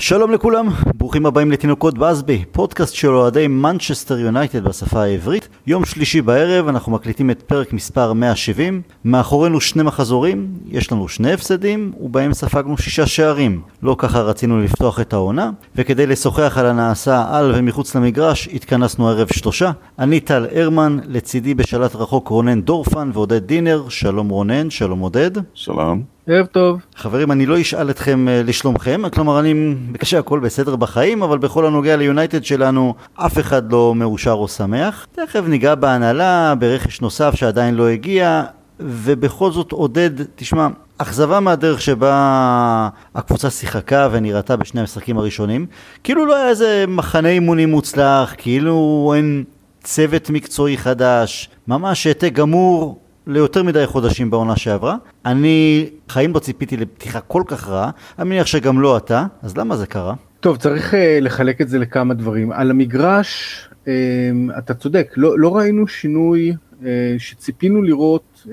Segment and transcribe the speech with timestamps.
[0.00, 5.48] שלום לכולם, ברוכים הבאים לתינוקות באזבי, פודקאסט של אוהדי מנצ'סטר יונייטד בשפה העברית.
[5.66, 8.82] יום שלישי בערב אנחנו מקליטים את פרק מספר 170.
[9.04, 13.60] מאחורינו שני מחזורים, יש לנו שני הפסדים, ובהם ספגנו שישה שערים.
[13.82, 19.28] לא ככה רצינו לפתוח את העונה, וכדי לשוחח על הנעשה על ומחוץ למגרש, התכנסנו ערב
[19.32, 19.70] שלושה.
[19.98, 23.88] אני טל הרמן, לצידי בשלט רחוק רונן דורפן ועודד דינר.
[23.88, 25.30] שלום רונן, שלום עודד.
[25.54, 26.19] שלום.
[26.30, 26.80] ערב טוב.
[26.96, 29.52] חברים, אני לא אשאל אתכם uh, לשלומכם, כלומר אני
[29.88, 35.06] מקווה שהכל בסדר בחיים, אבל בכל הנוגע ליונייטד שלנו, אף אחד לא מאושר או שמח.
[35.12, 38.42] תכף ניגע בהנהלה, ברכש נוסף שעדיין לא הגיע,
[38.80, 45.66] ובכל זאת עודד, תשמע, אכזבה מהדרך שבה הקבוצה שיחקה ונראתה בשני המשחקים הראשונים.
[46.04, 49.44] כאילו לא היה איזה מחנה אימונים מוצלח, כאילו אין
[49.84, 52.98] צוות מקצועי חדש, ממש העתק גמור.
[53.26, 54.96] ליותר מדי חודשים בעונה שעברה.
[55.26, 59.76] אני חיים לא ציפיתי לפתיחה כל כך רעה, אני מניח שגם לא אתה, אז למה
[59.76, 60.14] זה קרה?
[60.40, 62.52] טוב, צריך uh, לחלק את זה לכמה דברים.
[62.52, 63.88] על המגרש, uh,
[64.58, 66.84] אתה צודק, לא, לא ראינו שינוי uh,
[67.18, 68.48] שציפינו לראות uh,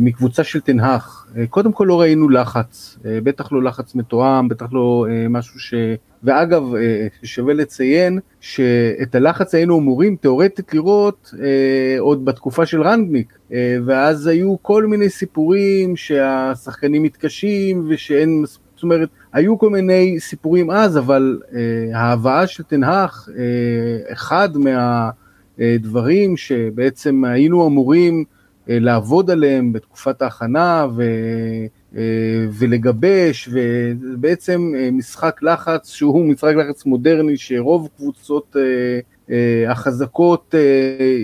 [0.00, 1.26] מקבוצה של תנהך.
[1.34, 5.74] Uh, קודם כל לא ראינו לחץ, uh, בטח לא לחץ מתואם, בטח לא משהו ש...
[6.22, 13.38] ואגב, אה, שווה לציין שאת הלחץ היינו אמורים תאורטית לראות אה, עוד בתקופה של רנגניק,
[13.52, 20.70] אה, ואז היו כל מיני סיפורים שהשחקנים מתקשים ושאין, זאת אומרת, היו כל מיני סיפורים
[20.70, 21.40] אז, אבל
[21.94, 23.28] ההבאה של תנהך,
[24.12, 24.48] אחד
[25.58, 28.24] מהדברים שבעצם היינו אמורים
[28.68, 31.02] לעבוד עליהם בתקופת ההכנה, ו...
[31.96, 38.56] אה, ולגבש, ובעצם אה, משחק לחץ שהוא משחק לחץ מודרני שרוב קבוצות
[39.30, 40.54] אה, החזקות,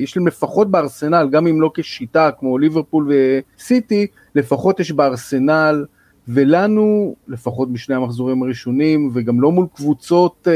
[0.03, 3.12] יש להם לפחות בארסנל, גם אם לא כשיטה כמו ליברפול
[3.56, 5.84] וסיטי, לפחות יש בארסנל,
[6.29, 10.48] ולנו, לפחות בשני המחזורים הראשונים, וגם לא מול קבוצות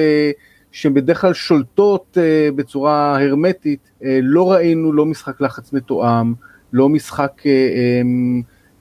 [0.73, 2.19] שהן בדרך כלל שולטות
[2.57, 3.91] בצורה הרמטית,
[4.23, 6.35] לא ראינו לא משחק לחץ מתואם,
[6.73, 7.43] לא משחק...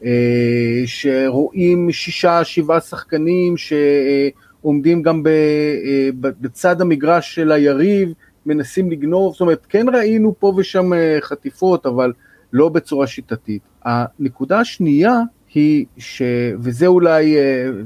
[0.03, 8.13] אה, שרואים שישה שבעה שחקנים שעומדים גם אה, בצד המגרש של היריב,
[8.45, 12.13] מנסים לגנוב, זאת אומרת כן ראינו פה ושם אה, חטיפות אבל
[12.53, 13.61] לא בצורה שיטתית.
[13.83, 15.13] הנקודה השנייה
[15.53, 16.21] היא ש...
[16.59, 17.35] וזה אולי,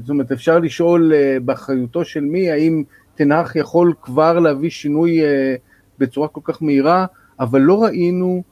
[0.00, 1.12] זאת אומרת אפשר לשאול
[1.44, 2.82] באחריותו של מי, האם
[3.14, 5.20] תנח יכול כבר להביא שינוי
[5.98, 7.06] בצורה כל כך מהירה,
[7.40, 8.42] אבל לא ראינו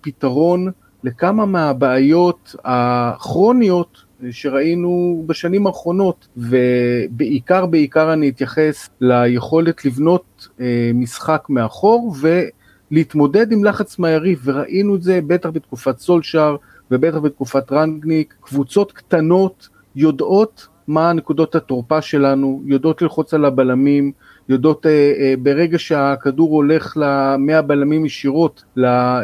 [0.00, 0.70] פתרון
[1.04, 12.14] לכמה מהבעיות הכרוניות שראינו בשנים האחרונות, ובעיקר בעיקר אני אתייחס ליכולת לבנות אה, משחק מאחור
[12.20, 16.56] ולהתמודד עם לחץ מהיריב, וראינו את זה בטח בתקופת סולשאר
[16.90, 24.12] ובטח בתקופת רנגניק, קבוצות קטנות יודעות מה נקודות התורפה שלנו, יודעות ללחוץ על הבלמים,
[24.48, 29.20] יודעות אה, אה, ברגע שהכדור הולך למאה בלמים ישירות אה,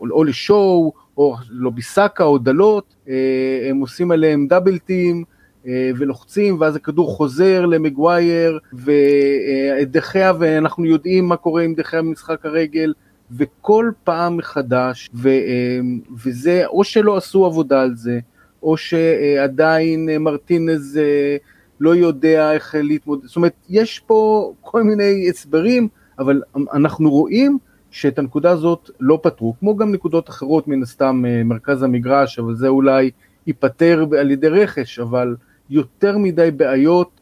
[0.00, 2.94] או לשואו או לוביסקה או דלות,
[3.70, 5.24] הם עושים עליהם דאבל טים
[5.98, 12.92] ולוחצים ואז הכדור חוזר למגווייר ודחיה ואנחנו יודעים מה קורה עם דחיה במשחק הרגל
[13.36, 15.28] וכל פעם מחדש ו,
[16.24, 18.18] וזה או שלא עשו עבודה על זה
[18.62, 21.00] או שעדיין מרטינז
[21.80, 27.58] לא יודע איך להתמודד, זאת אומרת, יש פה כל מיני הסברים, אבל אנחנו רואים
[27.90, 32.54] שאת הנקודה הזאת לא פתרו, כמו גם נקודות אחרות מן הסתם אה, מרכז המגרש, אבל
[32.54, 33.10] זה אולי
[33.46, 35.36] ייפתר על ידי רכש, אבל
[35.70, 37.17] יותר מדי בעיות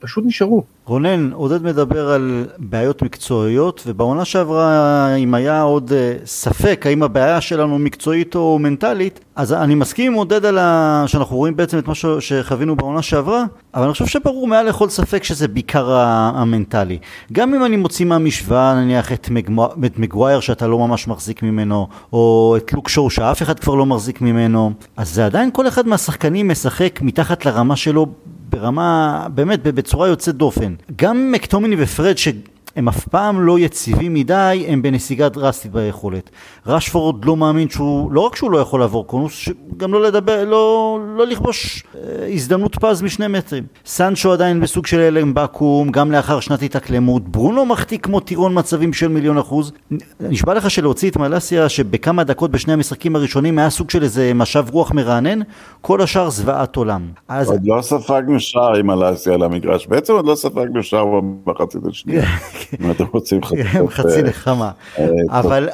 [0.00, 0.64] פשוט נשארו.
[0.88, 7.40] רונן, עודד מדבר על בעיות מקצועיות, ובעונה שעברה, אם היה עוד uh, ספק האם הבעיה
[7.40, 11.04] שלנו מקצועית או מנטלית, אז אני מסכים עם עודד על ה...
[11.06, 13.44] שאנחנו רואים בעצם את מה שחווינו בעונה שעברה,
[13.74, 15.90] אבל אני חושב שברור מעל לכל ספק שזה בעיקר
[16.34, 16.98] המנטלי.
[17.32, 19.68] גם אם אני מוציא מהמשוואה נניח את, מגמו...
[19.86, 23.86] את מגווייר שאתה לא ממש מחזיק ממנו, או את לוק שואו שאף אחד כבר לא
[23.86, 28.06] מחזיק ממנו, אז זה עדיין כל אחד מהשחקנים משחק מתחת לרמה שלו
[28.48, 30.74] ברמה, באמת, בצורה יוצאת דופן.
[30.96, 32.28] גם מקטומיני ופרד, ש...
[32.76, 36.30] הם אף פעם לא יציבים מדי, הם בנסיגה דרסטית ביכולת.
[36.66, 40.98] רשפורד לא מאמין שהוא, לא רק שהוא לא יכול לעבור קונוס, גם לא לדבר, לא,
[41.16, 43.64] לא לכבוש אה, הזדמנות פז משני מטרים.
[43.86, 47.28] סנצ'ו עדיין בסוג של הלם בקו"ם, גם לאחר שנת התאקלמות.
[47.28, 49.72] ברונו מחטיא כמו טירון מצבים של מיליון אחוז.
[50.20, 54.64] נשבע לך שלהוציא את מלאסיה, שבכמה דקות בשני המשחקים הראשונים היה סוג של איזה משב
[54.70, 55.40] רוח מרענן,
[55.80, 57.08] כל השאר זוועת עולם.
[57.28, 57.50] אז...
[57.50, 61.06] עוד לא ספגנו שער עם מלאסיה על המגרש, בעצם עוד לא ספגנו שער
[61.46, 62.24] במחצית השנייה.
[62.80, 64.70] אם אתם רוצים חצי חצי נחמה.
[64.98, 65.68] אה, אבל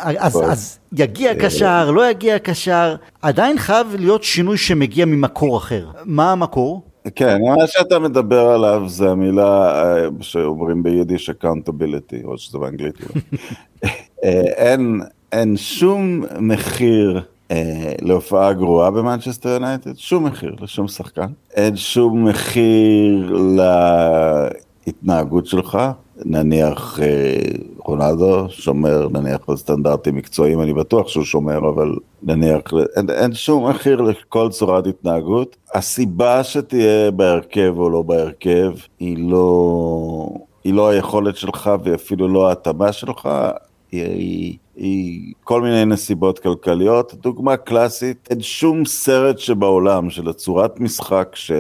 [0.51, 5.87] אז יגיע אה, קשר, לא יגיע קשר, עדיין חייב להיות שינוי שמגיע ממקור אחר.
[6.05, 6.83] מה המקור?
[7.15, 12.95] כן, מה שאתה מדבר עליו זה המילה אה, שאומרים ביידיש accountability, או שזה באנגלית.
[14.57, 15.01] אין,
[15.33, 17.23] אין שום מחיר
[17.53, 21.27] אה, להופעה גרועה במנצ'סטר יונייטד, שום מחיר לשום שחקן.
[21.55, 23.37] אין שום מחיר
[24.87, 25.79] להתנהגות שלך,
[26.25, 27.39] נניח אה,
[27.79, 32.61] רונלדו שומר נניח לסטנדרטים מקצועיים, אני בטוח שהוא שומר, אבל נניח,
[32.97, 35.57] אין, אין שום מחיר לכל צורת התנהגות.
[35.75, 40.29] הסיבה שתהיה בהרכב או לא בהרכב היא לא,
[40.65, 43.29] היא לא היכולת שלך ואפילו לא ההתאמה שלך,
[43.93, 47.15] היא, היא, היא כל מיני נסיבות כלכליות.
[47.15, 51.53] דוגמה קלאסית, אין שום סרט שבעולם של הצורת משחק ש...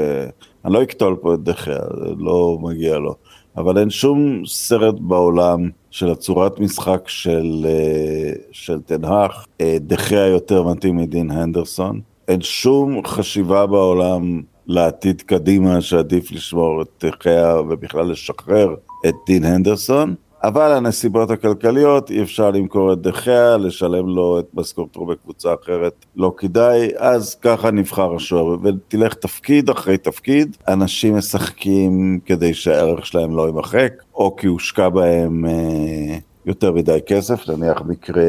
[0.64, 1.78] אני לא אקטול פה את דחיה,
[2.18, 3.14] לא מגיע לו.
[3.56, 10.62] אבל אין שום סרט בעולם של הצורת משחק של, אה, של תנהך, אה, דחיה יותר
[10.62, 12.00] מתאים מדין הנדרסון.
[12.28, 18.74] אין שום חשיבה בעולם לעתיד קדימה שעדיף לשמור את דחיה ובכלל לשחרר
[19.06, 20.14] את דין הנדרסון.
[20.44, 26.32] אבל הנסיבות הכלכליות, אי אפשר למכור את דחיה, לשלם לו את משכורתו בקבוצה אחרת, לא
[26.36, 33.46] כדאי, אז ככה נבחר השוער, ותלך תפקיד אחרי תפקיד, אנשים משחקים כדי שהערך שלהם לא
[33.46, 36.16] יימחק, או כי הושקע בהם אה,
[36.46, 38.24] יותר מדי כסף, נניח מקרה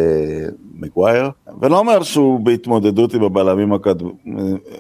[0.74, 1.30] מגווייר,
[1.62, 3.96] ולא אומר שהוא בהתמודדות עם הבלמים הקד...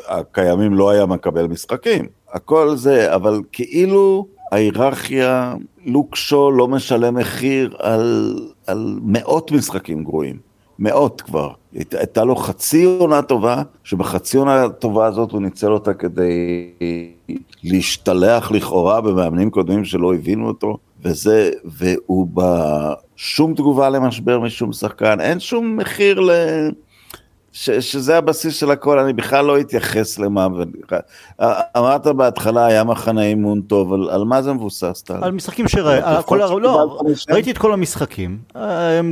[0.07, 5.53] הקיימים לא היה מקבל משחקים, הכל זה, אבל כאילו ההיררכיה,
[5.85, 8.35] לוק שו לא משלם מחיר על,
[8.67, 10.37] על מאות משחקים גרועים.
[10.79, 11.49] מאות כבר.
[11.73, 16.69] הייתה לו חצי עונה טובה, שבחצי עונה הטובה הזאת הוא ניצל אותה כדי
[17.63, 25.39] להשתלח לכאורה במאמנים קודמים שלא הבינו אותו, וזה, והוא בשום תגובה למשבר משום שחקן, אין
[25.39, 26.31] שום מחיר ל...
[27.53, 30.47] ש, שזה הבסיס של הכל, אני בכלל לא אתייחס למה,
[31.77, 35.03] אמרת בהתחלה היה מחנה אימון טוב, על, על מה זה מבוסס?
[35.21, 36.07] על משחקים שראיתי,
[36.61, 38.37] לא, ראיתי את כל המשחקים,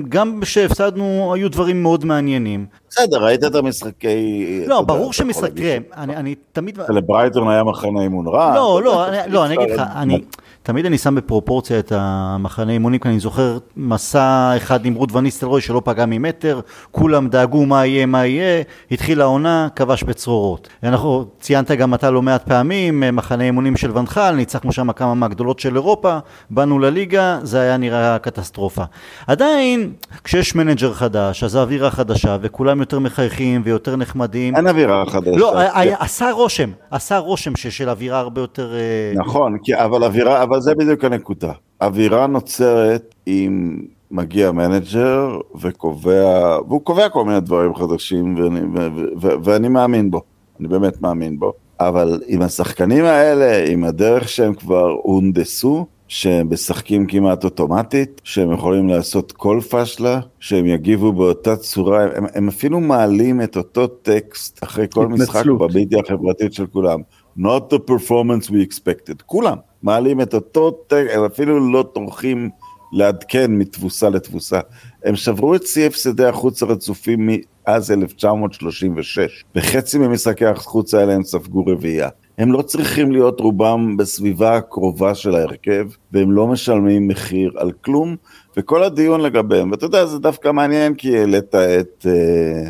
[0.10, 2.66] גם כשהפסדנו היו דברים מאוד מעניינים.
[2.90, 4.64] בסדר, ראית את המשחקי...
[4.68, 6.80] לא, ברור שמשחק, תראה, אני תמיד...
[6.90, 8.56] לברייטון היה מחנה אימון רע.
[8.56, 10.22] לא, לא, לא, אני אגיד לך, אני...
[10.64, 15.62] תמיד אני שם בפרופורציה את המחנה אימונים, כי אני זוכר מסע אחד עם רות וניסטלרוי
[15.62, 16.60] שלא פגע ממטר,
[16.92, 18.62] כולם דאגו מה יהיה, מה יהיה,
[18.92, 20.68] התחילה העונה, כבר צרות צרורות.
[20.84, 25.14] אנחנו, ציינת גם אתה לא מעט פעמים, מחנה אימונים של ואן חאל, ניצחנו שם כמה
[25.14, 26.18] מהגדולות של אירופה,
[26.50, 28.84] באנו לליגה, זה היה נראה קטסטרופה.
[29.28, 29.94] עדיין,
[30.24, 34.56] כשיש מנג'ר חדש, אז האווירה חדשה, וכולם יותר מחייכים ויותר נחמדים.
[34.56, 35.38] אין אווירה חדשה.
[35.38, 35.54] לא,
[36.00, 38.74] עשה רושם, עשה רושם של אווירה הרבה יותר...
[38.74, 40.46] אה, נכון, אבל אווירה...
[40.52, 41.52] אבל זה בדיוק הנקודה.
[41.82, 43.80] אווירה נוצרת אם
[44.12, 50.12] מגיע מנג'ר וקובע, והוא קובע כל מיני דברים חדשים ואני, ו, ו, ו, ואני מאמין
[50.12, 50.22] בו,
[50.60, 51.54] אני באמת מאמין בו.
[51.80, 58.88] אבל עם השחקנים האלה, עם הדרך שהם כבר הונדסו, שהם משחקים כמעט אוטומטית, שהם יכולים
[58.88, 64.88] לעשות כל פשלה, שהם יגיבו באותה צורה, הם, הם אפילו מעלים את אותו טקסט אחרי
[64.94, 67.00] כל משחק במדיה החברתית של כולם.
[67.38, 69.58] Not the performance we expected, כולם.
[69.84, 72.50] מעלים את אותו טקסט, הם אפילו לא טורחים
[72.92, 74.60] לעדכן מתבוסה לתבוסה.
[75.06, 77.30] הם שברו את שיא הפסדי החוץ הרצופים
[77.68, 79.44] מאז 1936.
[79.56, 82.10] בחצי ממשחקי החוץ האלה הם ספגו רביעייה.
[82.38, 88.16] הם לא צריכים להיות רובם בסביבה הקרובה של ההרכב, והם לא משלמים מחיר על כלום,
[88.58, 92.06] וכל הדיון לגביהם, ואתה יודע, זה דווקא מעניין כי העלית את...
[92.10, 92.70] אה,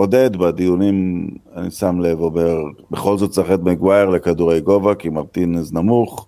[0.00, 2.58] עודד בדיונים, אני שם לב, אומר,
[2.90, 6.26] בכל זאת צריך את מגווייר לכדורי גובה, כי מרטינז נמוך,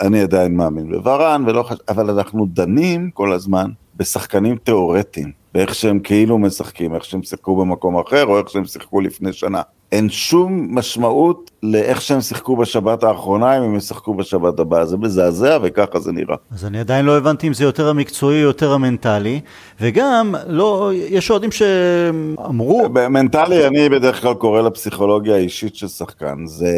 [0.00, 1.76] ואני עדיין מאמין בוורן, ולא חש...
[1.88, 7.98] אבל אנחנו דנים כל הזמן בשחקנים תיאורטיים, באיך שהם כאילו משחקים, איך שהם שיחקו במקום
[7.98, 9.62] אחר, או איך שהם שיחקו לפני שנה.
[9.92, 14.84] אין שום משמעות לאיך שהם שיחקו בשבת האחרונה, אם הם ישחקו בשבת הבאה.
[14.84, 16.36] זה מזעזע וככה זה נראה.
[16.52, 19.40] אז אני עדיין לא הבנתי אם זה יותר המקצועי או יותר המנטלי,
[19.80, 22.88] וגם, לא, יש אוהדים שאמרו...
[23.10, 26.46] מנטלי, אני בדרך כלל קורא לפסיכולוגיה האישית של שחקן.
[26.46, 26.70] זה...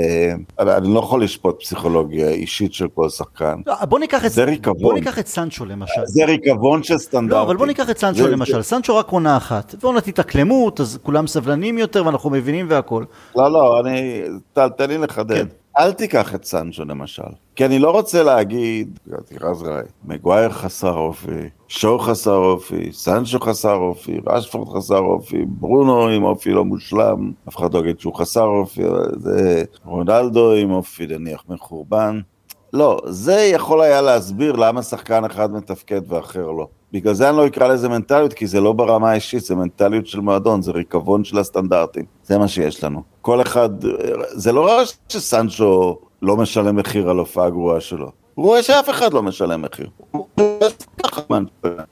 [0.58, 3.54] אני לא יכול לשפוט פסיכולוגיה אישית של כל שחקן.
[3.66, 4.30] לא, בוא ניקח את...
[4.30, 4.82] זה ריקבון.
[4.82, 6.00] בוא ניקח את סנצ'ו למשל.
[6.04, 7.34] זה ריקבון של סטנדרטי.
[7.34, 8.28] לא, אבל בוא ניקח את סנצ'ו זה...
[8.28, 8.62] למשל.
[8.62, 9.74] סנצ'ו רק עונה אחת.
[9.80, 13.04] ועונת התאקלמות, אז כולם סבלנים יותר ואנחנו מבינים והכול.
[13.36, 14.22] לא, לא, אני...
[14.78, 15.36] תן לי לחדד.
[15.36, 15.46] כן.
[15.78, 17.22] אל תיקח את סנצ'ו למשל,
[17.56, 18.98] כי אני לא רוצה להגיד,
[20.04, 26.50] מגווייר חסר אופי, שואו חסר אופי, סנצ'ו חסר אופי, רשפורד חסר אופי, ברונו עם אופי
[26.50, 28.82] לא מושלם, אף אחד לא יגיד שהוא חסר אופי,
[29.16, 32.20] זה רונלדו עם אופי נניח מחורבן.
[32.72, 36.68] לא, זה יכול היה להסביר למה שחקן אחד מתפקד ואחר לא.
[36.92, 40.20] בגלל זה אני לא אקרא לזה מנטליות, כי זה לא ברמה האישית, זה מנטליות של
[40.20, 42.04] מועדון, זה ריקבון של הסטנדרטים.
[42.24, 43.02] זה מה שיש לנו.
[43.22, 43.70] כל אחד,
[44.28, 48.10] זה לא רע שסנצ'ו לא משלם מחיר על הופעה גרועה שלו.
[48.34, 49.86] הוא רואה שאף אחד לא משלם מחיר.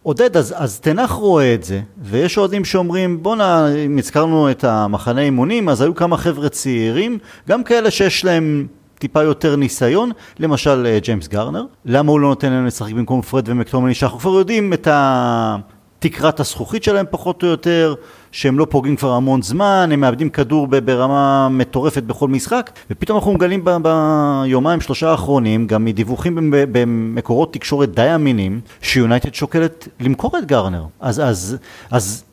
[0.02, 5.20] עודד, אז, אז תנח רואה את זה, ויש אוהדים שאומרים, בואנה, אם הזכרנו את המחנה
[5.20, 8.66] אימונים, אז היו כמה חבר'ה צעירים, גם כאלה שיש להם
[8.98, 11.64] טיפה יותר ניסיון, למשל אה, ג'יימס גרנר.
[11.84, 15.56] למה הוא לא נותן להם לשחק במקום פרד ומקטומני, שאנחנו כבר יודעים את ה...
[15.98, 17.94] תקרת הזכוכית שלהם פחות או יותר,
[18.32, 23.32] שהם לא פוגעים כבר המון זמן, הם מאבדים כדור ברמה מטורפת בכל משחק, ופתאום אנחנו
[23.32, 30.44] מגלים ב- ביומיים שלושה האחרונים, גם מדיווחים במקורות תקשורת די אמינים, שיונייטד שוקלת למכור את
[30.44, 30.84] גרנר.
[31.00, 31.56] אז, אז,
[31.90, 32.24] אז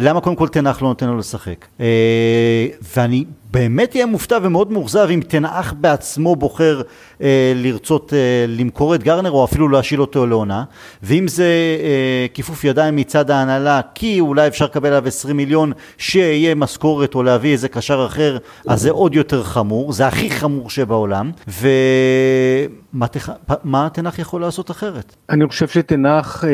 [0.00, 1.66] למה קודם כל תנח לא נותן לו לשחק?
[1.80, 6.82] אה, ואני באמת אהיה מופתע ומאוד מאוכזב אם תנח בעצמו בוחר
[7.22, 10.64] אה, לרצות אה, למכור את גרנר או אפילו להשיל אותו לעונה
[11.02, 11.44] ואם זה
[11.82, 17.22] אה, כיפוף ידיים מצד ההנהלה כי אולי אפשר לקבל עליו 20 מיליון שיהיה משכורת או
[17.22, 21.30] להביא איזה קשר אחר אז זה עוד יותר חמור, זה הכי חמור שבעולם
[22.94, 25.16] ומה תנח יכול לעשות אחרת?
[25.30, 26.50] אני חושב שתנח, אה,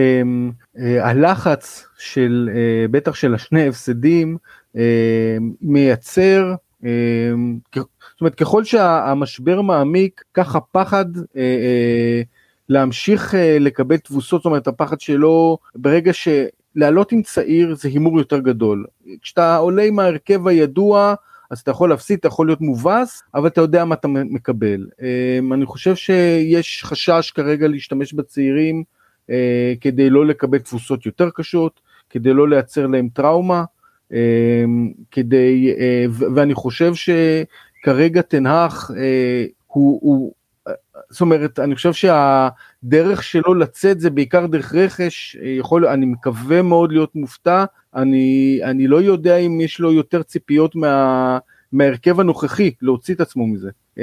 [0.79, 4.37] אה, הלחץ של אה, בטח של השני הפסדים
[4.77, 12.23] אה, מייצר אמ, זאת אומרת ככל שהמשבר מעמיק כך הפחד אה, אה,
[12.69, 18.39] להמשיך אה, לקבל תבוסות זאת אומרת הפחד שלו ברגע שלעלות עם צעיר זה הימור יותר
[18.39, 18.85] גדול.
[19.23, 21.15] כשאתה עולה עם ההרכב הידוע
[21.51, 24.87] אז אתה יכול להפסיד אתה יכול להיות מובס אבל אתה יודע מה אתה מקבל.
[25.53, 28.85] אני חושב שיש חשש כרגע להשתמש בצעירים
[29.81, 31.81] כדי לא לקבל תבוסות יותר קשות
[32.15, 33.65] כדי לא לייצר להם טראומה
[34.13, 36.05] אמ, כדי, אה,
[36.35, 40.33] ואני חושב שכרגע תנהך אה, הוא, הוא,
[41.11, 46.93] זאת אומרת, אני חושב שהדרך שלו לצאת זה בעיקר דרך רכש, יכול, אני מקווה מאוד
[46.93, 51.39] להיות מופתע, אני, אני לא יודע אם יש לו יותר ציפיות מה,
[51.73, 53.71] מההרכב הנוכחי להוציא את עצמו מזה.
[53.99, 54.03] אמ,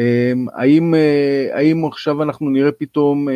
[0.53, 3.27] האם, אה, האם עכשיו אנחנו נראה פתאום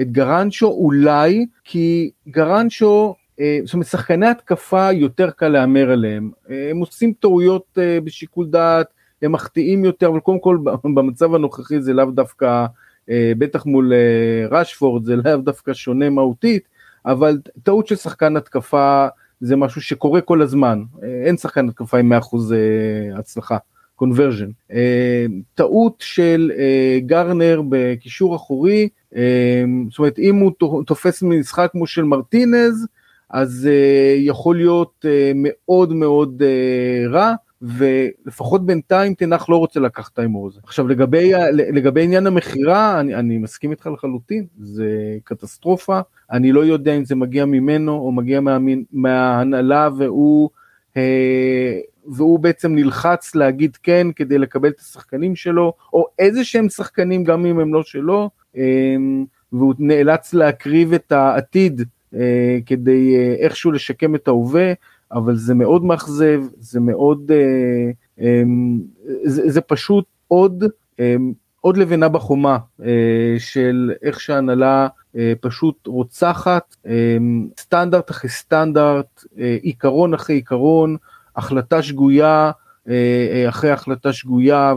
[0.00, 0.66] את גרנצ'ו?
[0.66, 7.12] אולי, כי גרנצ'ו אה, זאת אומרת שחקני התקפה יותר קל להמר עליהם, אה, הם עושים
[7.20, 8.86] טעויות אה, בשיקול דעת,
[9.22, 10.58] הם מחטיאים יותר, אבל קודם כל
[10.94, 12.66] במצב הנוכחי זה לאו דווקא,
[13.38, 13.92] בטח מול
[14.50, 16.68] ראשפורד זה לאו דווקא שונה מהותית,
[17.06, 19.06] אבל טעות של שחקן התקפה
[19.40, 20.82] זה משהו שקורה כל הזמן,
[21.24, 22.16] אין שחקן התקפה עם 100%
[23.18, 23.56] הצלחה,
[23.96, 24.50] קונברז'ן.
[25.54, 26.52] טעות של
[27.06, 28.88] גרנר בקישור אחורי,
[29.90, 30.52] זאת אומרת אם הוא
[30.86, 32.86] תופס משחק כמו של מרטינז,
[33.32, 40.12] אז uh, יכול להיות uh, מאוד מאוד uh, רע, ולפחות בינתיים תנח לא רוצה לקחת
[40.12, 40.60] את ההימור הזה.
[40.64, 46.96] עכשיו לגבי, לגבי עניין המכירה, אני, אני מסכים איתך לחלוטין, זה קטסטרופה, אני לא יודע
[46.96, 48.58] אם זה מגיע ממנו או מגיע מה,
[48.92, 50.50] מההנהלה והוא,
[50.96, 57.24] אה, והוא בעצם נלחץ להגיד כן כדי לקבל את השחקנים שלו, או איזה שהם שחקנים
[57.24, 58.96] גם אם הם לא שלו, אה,
[59.52, 61.82] והוא נאלץ להקריב את העתיד
[62.66, 64.72] כדי אה, איכשהו לשקם את ההווה,
[65.12, 67.90] אבל זה מאוד מאכזב, זה מאוד, אה,
[68.24, 68.42] אה,
[69.24, 70.64] זה, זה פשוט עוד,
[71.00, 71.16] אה,
[71.60, 77.16] עוד לבנה בחומה אה, של איך שההנהלה אה, פשוט רוצחת, אה,
[77.60, 80.96] סטנדרט אחרי סטנדרט, אה, עיקרון אחרי עיקרון,
[81.36, 82.50] החלטה שגויה,
[82.88, 82.94] אה,
[83.32, 84.74] אה, אחרי החלטה שגויה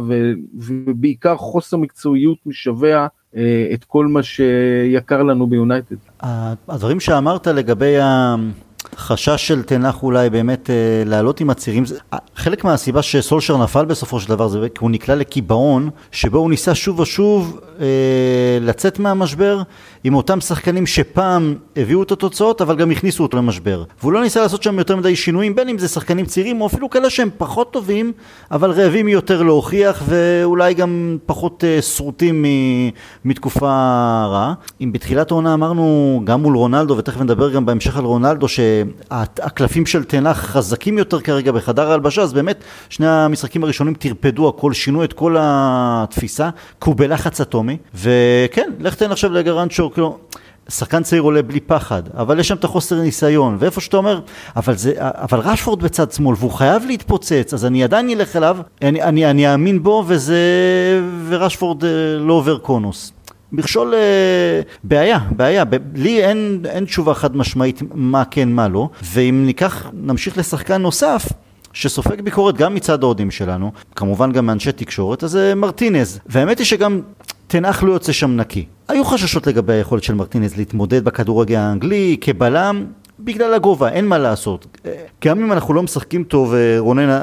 [0.53, 5.95] ובעיקר חוסר מקצועיות משווע אה, את כל מה שיקר לנו ביונייטד.
[6.21, 7.95] הדברים שאמרת לגבי
[8.93, 10.75] החשש של תנח אולי באמת אה,
[11.05, 11.83] לעלות עם הצירים,
[12.35, 16.75] חלק מהסיבה שסולשר נפל בסופו של דבר זה כי הוא נקלע לקיבעון שבו הוא ניסה
[16.75, 17.85] שוב ושוב אה,
[18.61, 19.61] לצאת מהמשבר
[20.03, 23.83] עם אותם שחקנים שפעם הביאו את התוצאות אבל גם הכניסו אותו למשבר.
[24.01, 26.89] והוא לא ניסה לעשות שם יותר מדי שינויים בין אם זה שחקנים צעירים או אפילו
[26.89, 28.11] כאלה שהם פחות טובים
[28.51, 32.45] אבל רעבים יותר להוכיח ואולי גם פחות אה, שרוטים
[33.25, 33.67] מתקופה
[34.25, 34.53] רעה.
[34.81, 38.47] אם בתחילת העונה אמרנו גם מול רונלדו ותכף נדבר גם בהמשך על רונלדו
[39.09, 44.73] שהקלפים של תנח חזקים יותר כרגע בחדר ההלבשה אז באמת שני המשחקים הראשונים טרפדו הכל
[44.73, 46.49] שינו את כל התפיסה
[46.81, 50.17] כי הוא בלחץ אטומי וכן לך תן עכשיו לגרנצ'ו כאילו,
[50.69, 54.19] שחקן צעיר עולה בלי פחד, אבל יש שם את החוסר ניסיון, ואיפה שאתה אומר,
[54.55, 59.03] אבל, זה, אבל רשפורד בצד שמאל, והוא חייב להתפוצץ, אז אני עדיין אלך אליו, אני,
[59.03, 60.39] אני, אני אאמין בו, וזה,
[61.27, 61.89] ורשפורד אה,
[62.19, 63.14] לא עובר קונוס.
[63.55, 65.63] מכשול אה, בעיה, בעיה,
[65.95, 71.29] לי אין, אין תשובה חד משמעית מה כן מה לא, ואם ניקח, נמשיך לשחקן נוסף,
[71.73, 76.19] שסופג ביקורת גם מצד האוהדים שלנו, כמובן גם מאנשי תקשורת, אז זה מרטינז.
[76.25, 77.01] והאמת היא שגם
[77.47, 78.65] תנח לא יוצא שם נקי.
[78.87, 82.85] היו חששות לגבי היכולת של מרטינז להתמודד בכדורגל האנגלי כבלם,
[83.19, 84.77] בגלל הגובה, אין מה לעשות.
[85.25, 87.19] גם אם אנחנו לא משחקים טוב, רונן,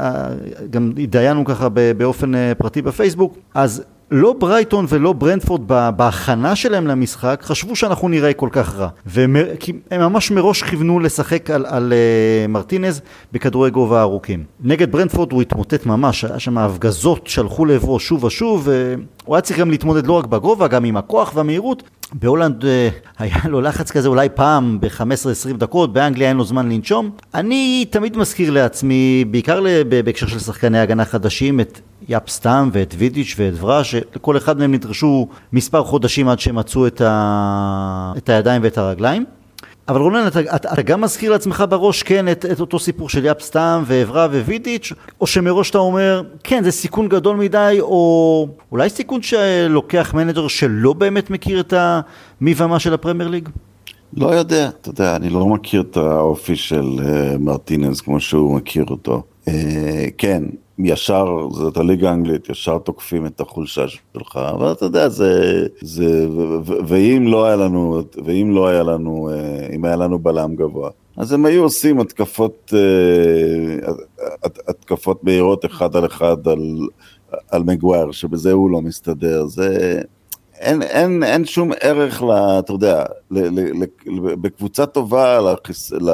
[0.71, 5.63] גם התדיינו ככה באופן פרטי בפייסבוק, אז לא ברייטון ולא ברנדפורד
[5.97, 8.89] בהכנה שלהם למשחק חשבו שאנחנו נראה כל כך רע.
[9.07, 9.37] והם
[9.93, 13.01] ממש מראש כיוונו לשחק על, על uh, מרטינז
[13.33, 14.45] בכדורי גובה ארוכים.
[14.61, 19.59] נגד ברנדפורד הוא התמוטט ממש, היה שם הפגזות שהלכו לעברו שוב ושוב, והוא היה צריך
[19.59, 21.83] גם להתמודד לא רק בגובה, גם עם הכוח והמהירות.
[22.13, 22.67] בהולנד uh,
[23.19, 27.11] היה לו לחץ כזה אולי פעם ב-15-20 דקות, באנגליה אין לו זמן לנשום.
[27.35, 33.35] אני תמיד מזכיר לעצמי, בעיקר בהקשר של שחקני הגנה חדשים, את יאפ סטאם ואת וידיץ'
[33.39, 38.13] ואת אברה, שלכל אחד מהם נדרשו מספר חודשים עד שמצאו את, ה...
[38.17, 39.25] את הידיים ואת הרגליים.
[39.89, 43.25] אבל רונן, אתה, אתה, אתה גם מזכיר לעצמך בראש, כן, את, את אותו סיפור של
[43.25, 48.91] יאפ סטאם ואברה ווידיץ', או שמראש אתה אומר, כן, זה סיכון גדול מדי, או אולי
[48.91, 53.49] סיכון שלוקח מנג'ר שלא באמת מכיר את המי ומה של הפרמייר ליג?
[54.17, 58.85] לא יודע, אתה יודע, אני לא מכיר את האופי של uh, מרטינז כמו שהוא מכיר
[58.91, 59.23] אותו.
[59.45, 59.51] Uh,
[60.19, 60.43] כן,
[60.79, 66.29] ישר, זאת הליגה האנגלית, ישר תוקפים את החולשה שלך, אבל אתה יודע, זה, זה,
[66.87, 71.33] ואם לא היה לנו, ואם לא היה לנו, אה, אם היה לנו בלם גבוה, אז
[71.33, 73.93] הם היו עושים התקפות, אה,
[74.69, 76.89] התקפות מהירות אחד על אחד על,
[77.51, 80.01] על מגווייר, שבזה הוא לא מסתדר, זה...
[80.63, 83.85] אין, אין, אין שום ערך, ל, אתה יודע, ל, ל, ל,
[84.35, 86.11] בקבוצה טובה לחס, ל,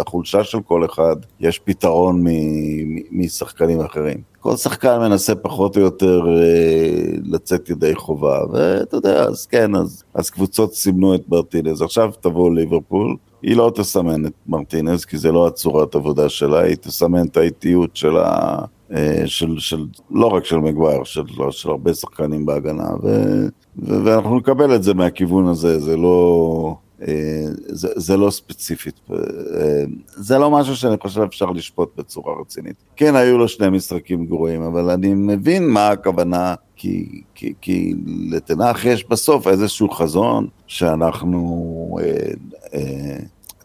[0.00, 4.32] לחולשה של כל אחד, יש פתרון מ, מ, משחקנים אחרים.
[4.40, 10.02] כל שחקן מנסה פחות או יותר אה, לצאת ידי חובה, ואתה יודע, אז כן, אז,
[10.14, 11.82] אז קבוצות סימנו את מרטינז.
[11.82, 16.76] עכשיו תבוא ליברפול, היא לא תסמן את מרטינז, כי זה לא הצורת עבודה שלה, היא
[16.76, 18.58] תסמן את האיטיות של ה...
[18.94, 23.24] אה, של, של, לא רק של מגווייר, של, של הרבה שחקנים בהגנה, ו,
[23.76, 26.76] ואנחנו נקבל את זה מהכיוון הזה, זה לא,
[27.08, 29.16] אה, זה, זה לא ספציפית, אה,
[30.06, 32.76] זה לא משהו שאני חושב אפשר לשפוט בצורה רצינית.
[32.96, 37.94] כן, היו לו שני משחקים גרועים, אבל אני מבין מה הכוונה, כי, כי, כי
[38.30, 41.98] לתנח יש בסוף איזשהו חזון שאנחנו...
[42.02, 42.32] אה,
[42.74, 43.18] אה,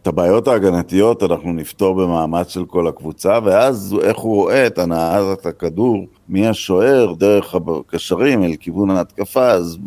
[0.07, 5.45] את הבעיות ההגנתיות אנחנו נפתור במאמץ של כל הקבוצה, ואז איך הוא רואה את הנעת
[5.45, 9.77] הכדור מהשוער דרך הקשרים אל כיוון ההתקפה, אז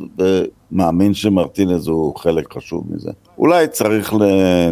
[0.73, 3.11] מאמין שמרטינז הוא חלק חשוב מזה.
[3.41, 4.15] אולי צריך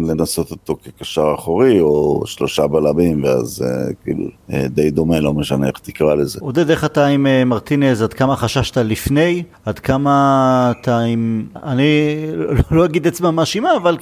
[0.01, 5.67] לנסות אותו כקשר אחורי, או שלושה בלמים, ואז אה, כאילו אה, די דומה, לא משנה
[5.67, 6.39] איך תקרא לזה.
[6.41, 9.43] עודד, איך אתה עם אה, מרטינז, עד כמה חששת לפני?
[9.65, 11.45] עד כמה אתה עם...
[11.63, 12.25] אני
[12.71, 13.97] לא אגיד אצבע מאשימה, אבל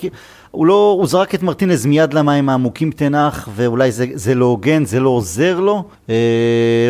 [0.51, 4.85] הוא לא, הוא זרק את מרטינז מיד למים העמוקים תנח, ואולי זה, זה לא הוגן,
[4.85, 5.83] זה לא עוזר לו.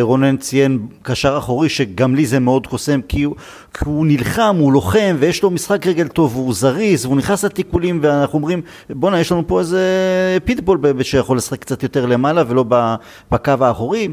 [0.00, 3.34] רונן ציין קשר אחורי, שגם לי זה מאוד קוסם, כי הוא,
[3.74, 7.98] כי הוא נלחם, הוא לוחם, ויש לו משחק רגל טוב, והוא זריז, והוא נכנס לתיקולים,
[8.02, 9.82] ואנחנו אומרים, בואנה, יש לנו פה איזה
[10.44, 12.64] פיטבול שיכול לשחק קצת יותר למעלה, ולא
[13.30, 14.08] בקו האחורי.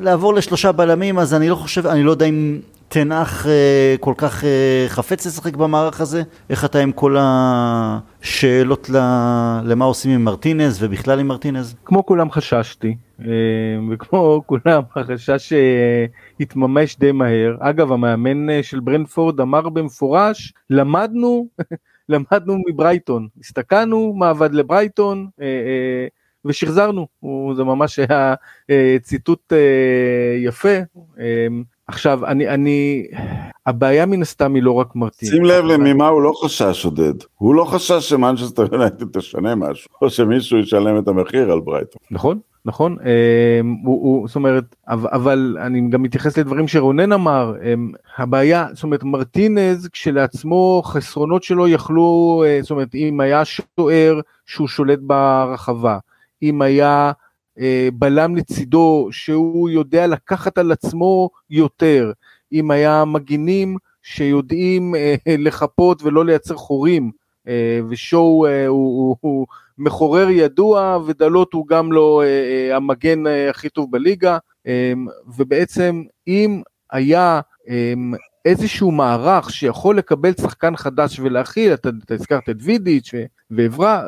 [0.00, 4.44] לעבור לשלושה בלמים, אז אני לא חושב, אני לא יודע אם תנח אה, כל כך
[4.44, 6.22] אה, חפץ לשחק במערך הזה?
[6.50, 8.90] איך אתה עם כל השאלות
[9.64, 11.74] למה עושים עם מרטינז ובכלל עם מרטינז?
[11.84, 13.26] כמו כולם חששתי, אה,
[13.90, 15.52] וכמו כולם החשש
[16.40, 17.56] התממש די מהר.
[17.60, 21.46] אגב, המאמן של ברנפורד אמר במפורש, למדנו,
[22.12, 25.26] למדנו מברייטון, הסתכלנו מה עבד לברייטון,
[26.44, 27.06] ושחזרנו,
[27.56, 28.34] זה ממש היה
[29.02, 29.52] ציטוט
[30.44, 30.78] יפה.
[31.86, 33.06] עכשיו, אני, אני,
[33.66, 35.28] הבעיה מן הסתם היא לא רק מרטין.
[35.28, 37.14] שים לב ממה הוא לא חשש, עודד.
[37.34, 42.02] הוא לא חשש שמנצ'סטר יונייטד תשנה משהו, או שמישהו ישלם את המחיר על ברייטון.
[42.10, 42.96] נכון, נכון.
[43.00, 48.84] אמ, הוא, הוא, זאת אומרת, אבל אני גם מתייחס לדברים שרונן אמר, אמ, הבעיה, זאת
[48.84, 55.98] אומרת, מרטינז כשלעצמו, חסרונות שלו יכלו, אה, זאת אומרת, אם היה שוער שהוא שולט ברחבה,
[56.42, 57.12] אם היה...
[57.58, 62.12] אה, בלם לצידו שהוא יודע לקחת על עצמו יותר,
[62.52, 67.10] אם היה מגינים שיודעים אה, לחפות ולא לייצר חורים,
[67.88, 69.46] ושואו הוא, הוא, הוא
[69.78, 72.22] מחורר ידוע ודלות הוא גם לא
[72.72, 74.38] המגן הכי טוב בליגה,
[75.36, 77.40] ובעצם אם היה
[78.44, 83.10] איזשהו מערך שיכול לקבל שחקן חדש ולהכיל, אתה, אתה הזכרת את וידיץ'
[83.50, 84.04] ועברה,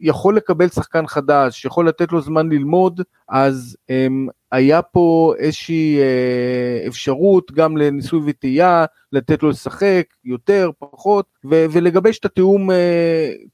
[0.00, 6.88] יכול לקבל שחקן חדש, יכול לתת לו זמן ללמוד, אז um, היה פה איזושהי uh,
[6.88, 12.74] אפשרות גם לניסוי וטעייה, לתת לו לשחק יותר, פחות, ו- ולגבש את התיאום uh,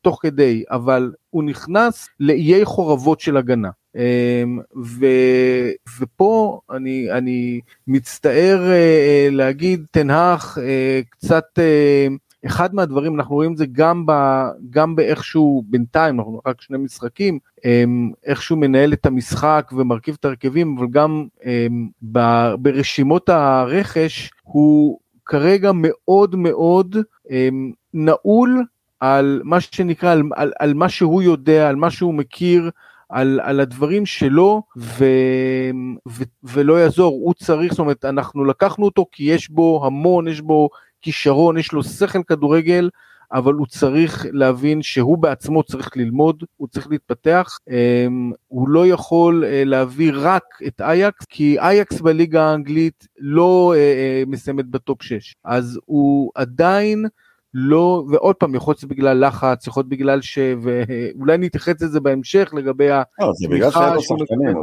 [0.02, 3.70] תוך כדי, אבל הוא נכנס לאיי חורבות של הגנה.
[3.96, 5.06] אמ, ו,
[6.00, 10.58] ופה אני, אני מצטער אה, להגיד, תנהך
[11.10, 11.44] קצת,
[12.46, 14.12] אחד מהדברים, אנחנו רואים את זה גם, ב,
[14.70, 20.76] גם באיכשהו, בינתיים, אנחנו רק שני משחקים, אמ, איכשהו מנהל את המשחק ומרכיב את הרכבים,
[20.78, 21.88] אבל גם אמ,
[22.58, 26.96] ברשימות הרכש, הוא כרגע מאוד מאוד
[27.94, 28.64] נעול
[29.00, 32.70] על מה שנקרא, על, על, על מה שהוא יודע, על מה שהוא מכיר,
[33.08, 35.04] על, על הדברים שלו, ו,
[36.08, 40.40] ו, ולא יעזור, הוא צריך, זאת אומרת, אנחנו לקחנו אותו כי יש בו המון, יש
[40.40, 40.68] בו
[41.02, 42.90] כישרון, יש לו שכל כדורגל,
[43.32, 49.44] אבל הוא צריך להבין שהוא בעצמו צריך ללמוד, הוא צריך להתפתח, אמ, הוא לא יכול
[49.44, 55.34] אה, להביא רק את אייקס, כי אייקס בליגה האנגלית לא אה, אה, מסיימת בטופ 6,
[55.44, 57.06] אז הוא עדיין
[57.54, 60.38] לא, ועוד פעם, יכול להיות בגלל לחץ, יכול להיות בגלל ש...
[60.62, 63.02] ואולי נתייחס לזה בהמשך לגבי ה...
[63.20, 64.56] לא, זה בגלל שאין לו שחקנים.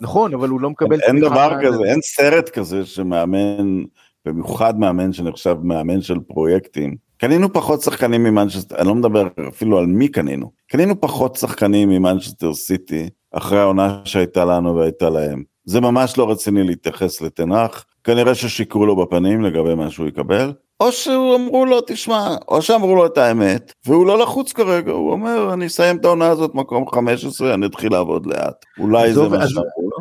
[0.00, 1.00] נכון, אבל הוא לא מקבל...
[1.00, 3.82] אין דבר כזה, אין סרט כזה שמאמן,
[4.26, 6.96] במיוחד מאמן שנחשב מאמן של פרויקטים.
[7.16, 10.50] קנינו פחות שחקנים ממנצ'סטר, אני לא מדבר אפילו על מי קנינו.
[10.66, 15.42] קנינו פחות שחקנים ממנצ'סטר סיטי, אחרי העונה שהייתה לנו והייתה להם.
[15.64, 20.52] זה ממש לא רציני להתייחס לתנח, כנראה ששיקרו לו בפנים לגבי מה שהוא יקבל.
[20.80, 25.52] או שאמרו לו, תשמע, או שאמרו לו את האמת, והוא לא לחוץ כרגע, הוא אומר,
[25.52, 28.64] אני אסיים את העונה הזאת מקום 15, אני אתחיל לעבוד לאט.
[28.78, 29.96] אולי זה מה שאמרו לו.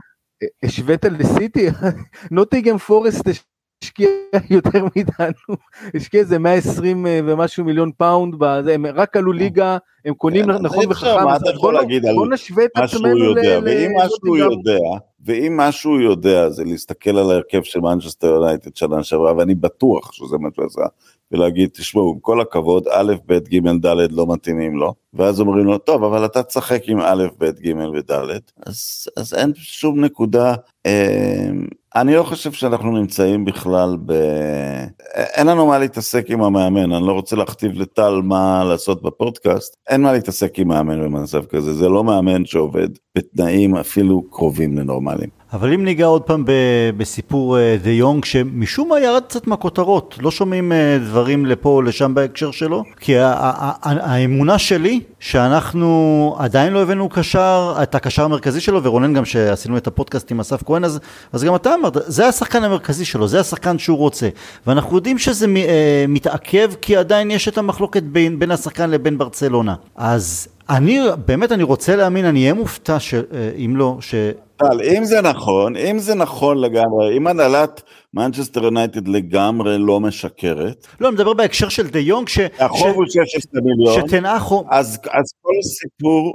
[0.64, 1.68] השווית לסיטי?
[2.32, 3.28] נוטינגהאם פורסט
[3.84, 4.10] השקיע
[4.50, 5.56] יותר מאיתנו,
[5.96, 10.52] השקיע איזה 120 אה, ומשהו מיליון פאונד, בזה, הם רק עלו ליגה, הם קונים כן,
[10.52, 11.26] נכון וחכם,
[12.16, 13.40] בוא נשווה את עצמנו ל...
[13.66, 14.80] ואם מה שהוא יודע,
[15.26, 20.12] ואם מה שהוא יודע זה להסתכל על ההרכב של מנצ'סטר יונייטד שנה שעברה, ואני בטוח
[20.12, 20.86] שזה מה שהוא עשה,
[21.32, 25.78] ולהגיד, תשמעו, עם כל הכבוד, א', ב', ג', ד' לא מתאימים לו, ואז אומרים לו,
[25.78, 28.12] טוב, אבל אתה תשחק עם א', ב', ג' וד',
[28.66, 30.56] אז, אז אין שום נקודה.
[30.86, 31.50] אה,
[31.96, 34.14] אני לא חושב שאנחנו נמצאים בכלל ב...
[35.16, 40.02] אין לנו מה להתעסק עם המאמן, אני לא רוצה להכתיב לטל מה לעשות בפודקאסט, אין
[40.02, 45.41] מה להתעסק עם מאמן במצב כזה, זה לא מאמן שעובד בתנאים אפילו קרובים לנורמליים.
[45.54, 46.44] אבל אם ניגע עוד פעם
[46.98, 51.82] בסיפור אה, דה יונג, שמשום מה ירד קצת מהכותרות, לא שומעים אה, דברים לפה או
[51.82, 53.14] לשם בהקשר שלו, כי
[53.82, 59.88] האמונה שלי שאנחנו עדיין לא הבאנו קשר, את הקשר המרכזי שלו, ורונן גם שעשינו את
[59.88, 61.00] הפודקאסט עם אסף כהן, אז,
[61.32, 64.30] אז גם אתה אמרת, זה השחקן המרכזי שלו, זה השחקן שהוא רוצה.
[64.68, 69.76] ואנחנו יודעים שזה אה, מתעכב כי עדיין יש את המחלוקת בין, בין השחקן לבין ברצלונה.
[69.96, 73.14] אז אני, באמת אני רוצה להאמין, אני אהיה מופתע ש,
[73.66, 74.16] אם לא, ש...
[74.62, 77.82] טל, אם זה נכון, אם זה נכון לגמרי, אם הנהלת
[78.14, 80.88] מנצ'סטר יונייטד לגמרי לא משקרת.
[81.00, 82.40] לא, אני מדבר בהקשר של דה יונג, ש...
[82.60, 84.08] החוב הוא 16 מיליון.
[84.08, 86.34] שטן האח אז, אז כל הסיפור,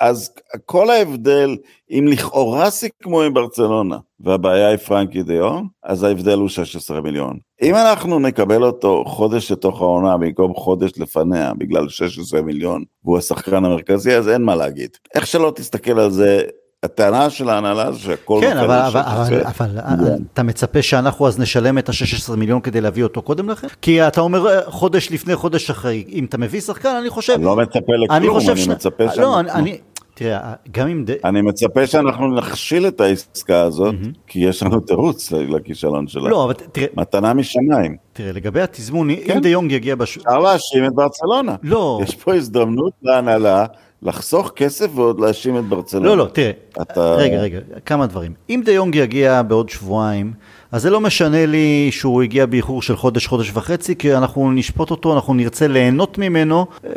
[0.00, 0.30] אז
[0.64, 1.56] כל ההבדל,
[1.90, 7.38] אם לכאורה סיכמו עם ברצלונה, והבעיה היא פרנקי דה יונג, אז ההבדל הוא 16 מיליון.
[7.62, 13.64] אם אנחנו נקבל אותו חודש לתוך העונה במקום חודש לפניה, בגלל 16 מיליון, והוא השחקן
[13.64, 14.90] המרכזי, אז אין מה להגיד.
[15.14, 16.42] איך שלא תסתכל על זה,
[16.86, 19.40] הטענה של ההנהלה זה שהכל כן, אבל, אבל, אבל,
[19.78, 20.22] אבל yeah.
[20.32, 23.66] אתה מצפה שאנחנו אז נשלם את ה-16 מיליון כדי להביא אותו קודם לכן?
[23.82, 27.32] כי אתה אומר אה, חודש לפני, חודש אחרי, אם אתה מביא שחקן, אני חושב...
[27.32, 28.68] אני לא מצפה לכלום, אני, חושב אני ש...
[28.68, 29.40] מצפה לא, שאנחנו...
[29.40, 29.78] אני, אני,
[30.14, 31.04] תראה, גם אם...
[31.24, 34.18] אני מצפה שאנחנו נכשיל את העסקה הזאת, mm-hmm.
[34.26, 36.28] כי יש לנו תירוץ לכישלון שלה.
[36.28, 36.86] לא, אבל תראה...
[36.96, 37.96] מתנה משמיים.
[38.12, 39.34] תראה, לגבי התזמון, כן.
[39.34, 40.16] אם דה יונג יגיע בש...
[40.16, 41.54] אפשר להאשים את ברצלונה.
[41.62, 42.00] לא.
[42.02, 43.66] יש פה הזדמנות להנהלה.
[44.06, 46.06] לחסוך כסף ועוד להאשים את ברצלונה.
[46.06, 46.50] לא, לא, תראה,
[46.82, 47.14] אתה...
[47.14, 48.32] רגע, רגע, כמה דברים.
[48.50, 50.32] אם דה יונג יגיע בעוד שבועיים,
[50.72, 54.90] אז זה לא משנה לי שהוא הגיע באיחור של חודש, חודש וחצי, כי אנחנו נשפוט
[54.90, 56.90] אותו, אנחנו נרצה ליהנות ממנו אה,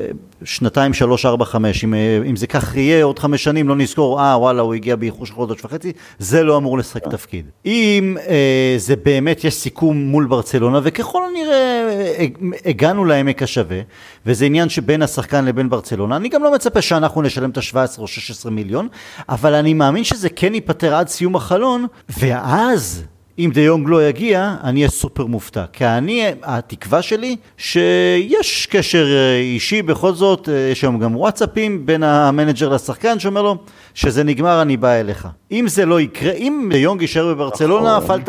[0.44, 1.84] שנתיים, שלוש, ארבע, חמש.
[1.84, 4.96] אם, אה, אם זה כך יהיה, עוד חמש שנים לא נזכור, אה, וואלה, הוא הגיע
[4.96, 7.08] באיחור של חודש וחצי, זה לא אמור לשחק.
[7.08, 7.46] תפקיד.
[7.66, 12.26] אם אה, זה באמת, יש סיכום מול ברצלונה, וככל הנראה אה,
[12.66, 13.80] הגענו לעמק השווה,
[14.26, 18.08] וזה עניין שבין השחקן לבין ברצלונה, אני גם לא מצפה שאנחנו נשלם את ה-17 או
[18.08, 18.88] 16 מיליון,
[19.30, 21.86] אבל אני מאמין שזה כן ייפתר עד סיום החלון,
[22.20, 23.04] ואז...
[23.40, 25.66] אם דה יונג לא יגיע, אני אהיה סופר מופתע.
[25.74, 31.86] כי אני, התקווה שלי, שיש קשר אה, אישי בכל זאת, אה, יש היום גם וואטסאפים
[31.86, 33.58] בין המנג'ר לשחקן שאומר לו,
[33.94, 35.28] שזה נגמר, אני בא אליך.
[35.52, 38.22] אם זה לא יקרה, אם דה יונג יישאר בברצלונה, נכון.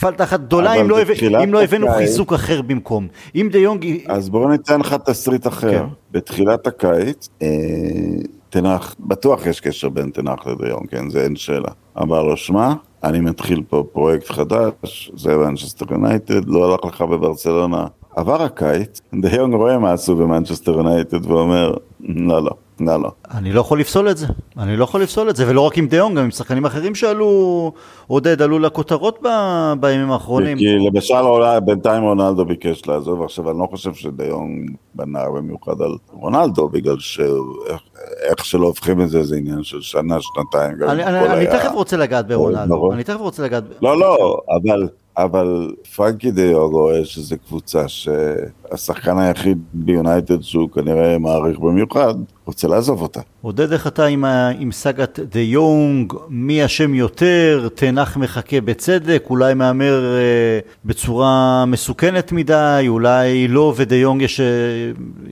[0.00, 0.98] פלטה, אחת גדולה, אם לא,
[1.44, 3.08] אם לא הבאנו חיזוק אחר במקום.
[3.34, 3.86] אם דה יונג...
[4.06, 5.70] אז בואו ניתן לך תסריט אחר.
[5.70, 5.84] כן.
[6.10, 7.48] בתחילת הקיץ, אה,
[8.50, 11.10] טן האח, בטוח יש קשר בין טן האח לדה יונג, כן?
[11.10, 11.68] זה אין שאלה.
[12.02, 12.72] אמר לו, שמע,
[13.04, 17.86] אני מתחיל פה פרויקט חדש, זה מנצ'סטר יונייטד, לא הלך לך בברצלונה.
[18.16, 22.50] עבר הקיץ, דה יונג רואה מה עשו במנצ'סטר יונייטד ואומר, לא, לא,
[22.86, 23.10] לא, לא.
[23.34, 24.26] אני לא יכול לפסול את זה,
[24.58, 26.94] אני לא יכול לפסול את זה, ולא רק עם דה יונג, גם עם שחקנים אחרים
[26.94, 27.72] שעלו,
[28.06, 29.28] עודד, עלו לכותרות ב,
[29.80, 30.58] בימים האחרונים.
[30.58, 31.14] כי למשל
[31.64, 34.48] בינתיים רונלדו ביקש לעזוב, עכשיו אני לא חושב שדיון
[34.94, 40.72] בנה במיוחד על רונלדו, בגלל שאיך שלא הופכים את זה, זה עניין של שנה, שנתיים.
[40.82, 42.94] אני, אני, אני היה- תכף רוצה לגעת ברונלדו, נכון.
[42.94, 43.64] אני תכף רוצה לגעת...
[43.82, 47.88] לא, לא, אבל, אבל פרנקי דיוג רואה שזו קבוצה
[48.72, 52.14] שהשחקן היחיד ביונייטד שהוא כנראה מעריך במיוחד,
[52.46, 53.20] רוצה לעזוב אותה.
[53.42, 59.24] עודד, איך אתה עם, ה- עם סאגת דה יונג, מי אשם יותר, תנח מחכה בצדק,
[59.30, 64.46] אולי מהמר אה, בצורה מסוכנת מדי, אולי לא, ודה יונג יש, אה,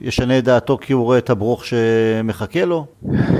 [0.01, 2.85] ישנה את דעתו כי הוא רואה את הברוך שמחכה לו?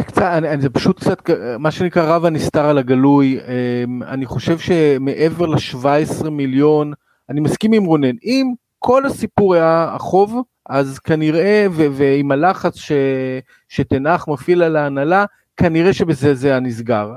[0.07, 3.39] קצת, אני, אני, זה פשוט קצת, מה שנקרא רב הנסתר על הגלוי.
[3.87, 6.93] אמ, אני חושב שמעבר ל-17 מיליון,
[7.29, 8.51] אני מסכים עם רונן, אם
[8.83, 12.91] כל הסיפור היה החוב, אז כנראה, ו- ועם הלחץ ש-
[13.69, 15.25] שתנח מפעיל על ההנהלה,
[15.57, 17.11] כנראה שבזה זה היה נסגר.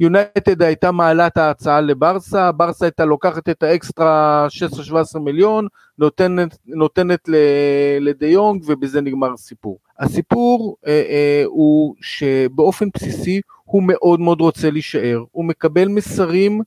[0.00, 4.46] יונייטד הייתה מעלה את ההצעה לברסה, ברסה הייתה לוקחת את האקסטרה
[5.16, 5.66] 16-17 מיליון,
[5.98, 7.28] נותנת, נותנת
[8.00, 9.78] לדה יונג ובזה נגמר הסיפור.
[9.98, 16.60] הסיפור אה, אה, הוא שבאופן בסיסי הוא מאוד מאוד רוצה להישאר, הוא מקבל מסרים,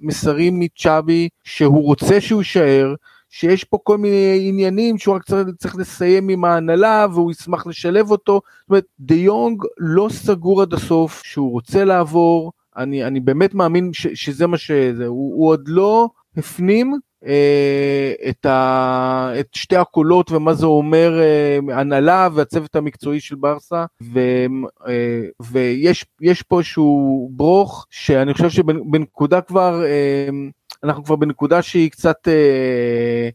[0.00, 2.94] מסרים מצ'אבי שהוא רוצה שהוא יישאר,
[3.30, 8.10] שיש פה כל מיני עניינים שהוא רק צריך, צריך לסיים עם ההנהלה והוא ישמח לשלב
[8.10, 13.54] אותו, זאת אומרת דה יונג לא סגור עד הסוף שהוא רוצה לעבור, אני, אני באמת
[13.54, 16.98] מאמין ש, שזה מה שזה, הוא, הוא עוד לא הפנים
[18.28, 23.84] את, ה, את שתי הקולות ומה זה אומר אה, הנהלה והצוות המקצועי של ברסה.
[24.12, 24.20] ו,
[24.88, 30.28] אה, ויש יש פה איזשהו ברוך שאני חושב שבנקודה כבר אה,
[30.84, 33.28] אנחנו כבר בנקודה שהיא קצת אה,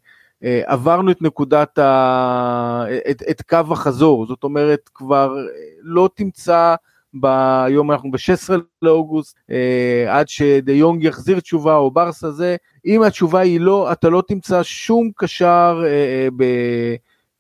[0.44, 2.86] אה, עברנו את נקודת ה...
[3.12, 4.28] את, את קו החזור.
[4.28, 5.36] זאת אומרת כבר
[5.82, 6.76] לא תמצא
[7.14, 12.56] ביום אנחנו ב-16 לאוגוסט אה, עד שדה יונג יחזיר תשובה או ברסה זה.
[12.86, 16.44] אם התשובה היא לא אתה לא תמצא שום קשר אה, ב,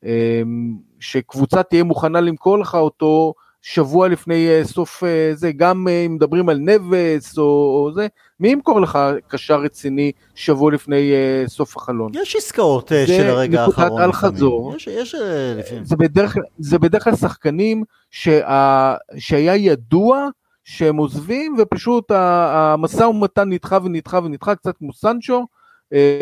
[0.05, 0.41] אה,
[0.99, 6.15] שקבוצה תהיה מוכנה למכור לך אותו שבוע לפני אה, סוף אה, זה גם אה, אם
[6.15, 8.07] מדברים על נבס או, או זה
[8.39, 11.11] מי ימכור לך קשר רציני שבוע לפני
[11.47, 12.11] סוף החלון.
[12.13, 14.01] יש עסקאות זה של הרגע נקודת האחרון.
[14.01, 14.35] אל לפעמים.
[14.35, 14.75] חזור.
[14.75, 15.15] יש, יש
[15.57, 15.85] לפעמים.
[15.85, 20.27] זה בדרך, זה בדרך כלל שחקנים שה, שהיה ידוע
[20.63, 25.45] שהם עוזבים ופשוט המשא ומתן נדחה ונדחה ונדחה קצת כמו סנצ'ו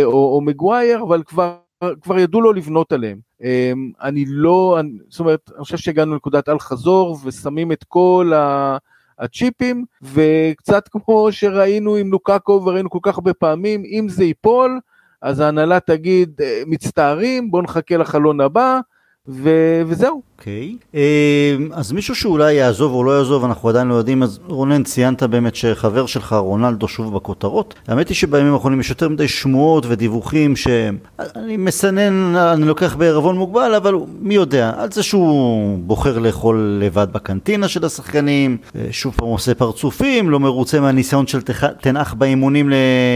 [0.03, 1.55] או, או מגווייר אבל כבר,
[2.01, 3.17] כבר ידעו לו לבנות עליהם.
[3.43, 8.31] אה, אני לא, אני, זאת אומרת, אני חושב שהגענו לנקודת אל חזור ושמים את כל
[8.35, 8.77] ה...
[9.19, 14.79] הצ'יפים וקצת כמו שראינו עם לוקאקו וראינו כל כך הרבה פעמים אם זה ייפול
[15.21, 18.79] אז ההנהלה תגיד "אה, מצטערים בואו נחכה לחלון הבא
[19.27, 20.28] ו- וזהו.
[20.39, 20.75] אוקיי.
[20.95, 25.23] אה, אז מישהו שאולי יעזוב או לא יעזוב, אנחנו עדיין לא יודעים, אז רונן, ציינת
[25.23, 27.73] באמת שחבר שלך, רונלדו, שוב בכותרות.
[27.87, 33.75] האמת היא שבימים האחרונים יש יותר מדי שמועות ודיווחים שאני מסנן, אני לוקח בערבון מוגבל,
[33.75, 39.27] אבל מי יודע, על זה שהוא בוחר לאכול לבד בקנטינה של השחקנים, אה, שוב פעם
[39.27, 41.41] עושה פרצופים, לא מרוצה מהניסיון של
[41.81, 42.71] תנח באימונים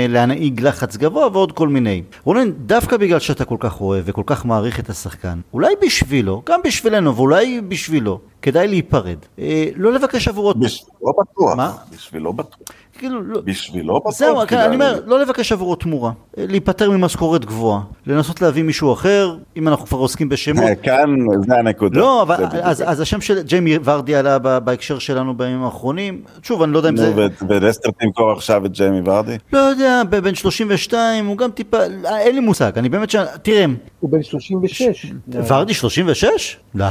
[0.10, 2.04] להנהיג לחץ גבוה ועוד כל מיני.
[2.24, 6.60] רונן, דווקא בגלל שאתה כל כך אוהב וכל כך מעריך את השחקן, אולי בשבילו, גם
[6.64, 9.17] בשבילנו ואולי בשבילו, כדאי להיפרד.
[9.39, 10.54] אה, לא לבקש עבורו...
[10.54, 11.56] בשבילו בטוח.
[11.56, 11.73] מה?
[11.91, 12.60] בשבילו בטוח.
[12.98, 13.42] כאילו, לא...
[13.46, 14.14] בשבילו בטוח.
[14.14, 15.00] זהו, כן, אני אומר.
[15.06, 19.98] לא לבקש עבורו תמורה, אה, להיפטר ממשכורת גבוהה, לנסות להביא מישהו אחר, אם אנחנו כבר
[19.98, 20.64] עוסקים בשמות.
[20.64, 21.16] אה, כאן
[21.48, 22.00] זה הנקודה.
[22.00, 22.36] לא, אבל.
[22.62, 26.22] אז, אז השם של ג'יימי ורדי עלה ב- בהקשר שלנו בימים האחרונים.
[26.44, 27.14] שוב, אני לא יודע אם זה...
[27.50, 29.38] ולסטר תמכור עכשיו את ג'יימי ורדי?
[29.54, 31.78] לא יודע, בן 32, הוא גם טיפה...
[31.78, 33.16] אה, אין לי מושג, אני באמת ש...
[33.42, 33.66] תראה,
[34.00, 35.12] הוא בן 36.
[35.32, 36.58] ורדי 36?
[36.76, 36.86] לא,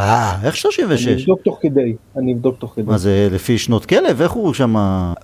[0.45, 1.09] איך אני 36?
[1.09, 2.85] אבדוק תוך כדי, אני אבדוק תוך כדי.
[2.85, 4.23] מה זה לפי שנות כלב?
[4.23, 4.77] איך הוא שם?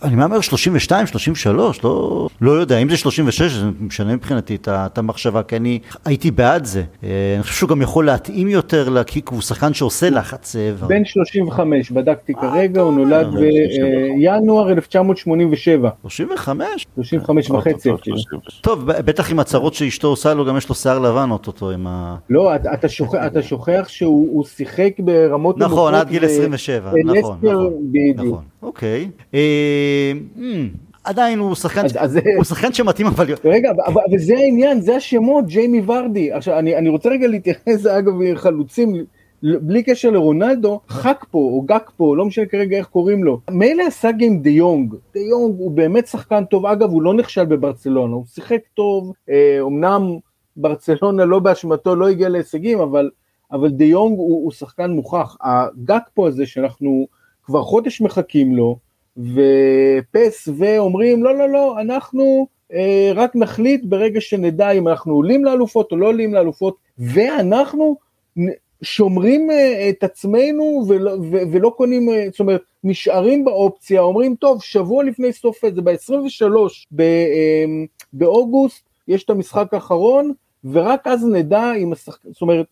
[0.03, 4.98] אני מהמר 32, 33, לא, לא יודע, אם זה 36 זה משנה מבחינתי את את
[4.98, 6.83] המחשבה, כי אני הייתי בעד זה.
[7.04, 10.57] אה, אני חושב שהוא גם יכול להתאים יותר, לה- כי הוא שחקן שעושה לחץ.
[10.57, 13.40] אה, בן 35, בדקתי כרגע, הוא נולד אה,
[14.40, 16.87] בינואר 1987, 35?
[16.94, 17.90] 35 וחצי.
[18.61, 22.16] טוב, בטח עם הצרות שאשתו עושה לו, גם יש לו שיער לבן אוטוטו עם ה...
[22.31, 26.90] לא, אתה- אתה שוכח- אתה שוכח שהוא הוא שיחק ברמות נכון, עד גיל ב- 27,
[26.92, 28.40] בלסטר, נכון, נכון, בדיוק.
[28.62, 29.11] אוקיי.
[29.35, 30.68] אה, אמ,
[31.05, 33.27] עדיין הוא שחקן, אז- אז- הוא שחקן שמתאים אבל...
[33.44, 36.33] רגע, אבל אבל זה העניין, זה השמות, ג'יימי ורדי.
[36.33, 38.94] עכשיו, אני, אני רוצה רגע להתייחס, אגב, חלוצים,
[39.42, 43.40] בלי קשר לרונלדו, חק פה, או גק פה, לא משנה כרגע איך קוראים לו.
[43.51, 47.44] מילא הסאגה עם דה יונג, דה יונג הוא באמת שחקן טוב, אגב, הוא לא נכשל
[47.44, 50.03] בברצלונה, הוא שיחק טוב, אה, אמנם
[50.57, 53.11] ברצלונה לא באשמתו, לא הגיע להישגים, אבל
[53.53, 55.37] אבל דה יונג הוא, הוא שחקן מוכח.
[55.42, 57.07] הגאק פה הזה שאנחנו
[57.48, 58.76] כבר חודש מחכים לו,
[59.16, 65.92] ופס ואומרים לא לא לא אנחנו אה, רק נחליט ברגע שנדע אם אנחנו עולים לאלופות
[65.92, 67.96] או לא עולים לאלופות ואנחנו
[68.82, 74.62] שומרים אה, את עצמנו ולא, ו, ולא קונים, אה, זאת אומרת נשארים באופציה, אומרים טוב
[74.62, 76.44] שבוע לפני סוף זה ב-23
[77.00, 77.64] אה,
[78.12, 80.32] באוגוסט יש את המשחק האחרון
[80.64, 82.66] ורק אז נדע אם השחקן, זאת אומרת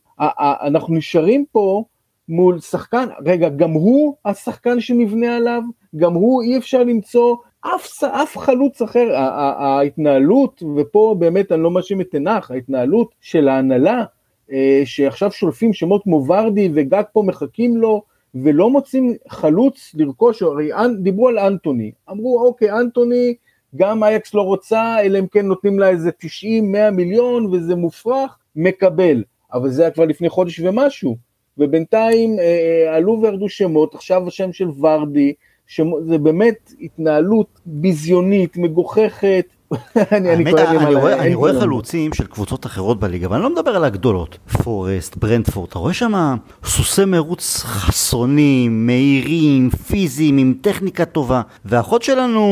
[0.67, 1.85] אנחנו נשארים פה
[2.29, 5.63] מול שחקן, רגע, גם הוא השחקן שנבנה עליו,
[5.97, 9.17] גם הוא אי אפשר למצוא אף, אף חלוץ אחר,
[9.59, 14.05] ההתנהלות, ופה באמת אני לא מאשים את תנח, ההתנהלות של ההנהלה,
[14.53, 18.03] אה, שעכשיו שולפים שמות כמו ורדי וגג פה מחכים לו,
[18.35, 23.35] ולא מוצאים חלוץ לרכוש, הרי דיברו על אנטוני, אמרו אוקיי אנטוני,
[23.77, 29.25] גם אייקס לא רוצה, אלא אם כן נותנים לה איזה 90-100 מיליון וזה מופרך, מקבל,
[29.53, 31.17] אבל זה היה כבר לפני חודש ומשהו,
[31.59, 35.33] ובינתיים אה, אה, עלו וירדו שמות, עכשיו השם של ורדי,
[35.67, 39.47] שמו, זה באמת התנהלות ביזיונית, מגוחכת.
[40.13, 43.85] אני, אני, אני, רואה, אני רואה חלוצים של קבוצות אחרות בליגה, ואני לא מדבר על
[43.85, 52.03] הגדולות, פורסט, ברנדפורט, אתה רואה שם סוסי מרוץ חסונים, מהירים, פיזיים, עם טכניקה טובה, והאחות
[52.03, 52.47] שלנו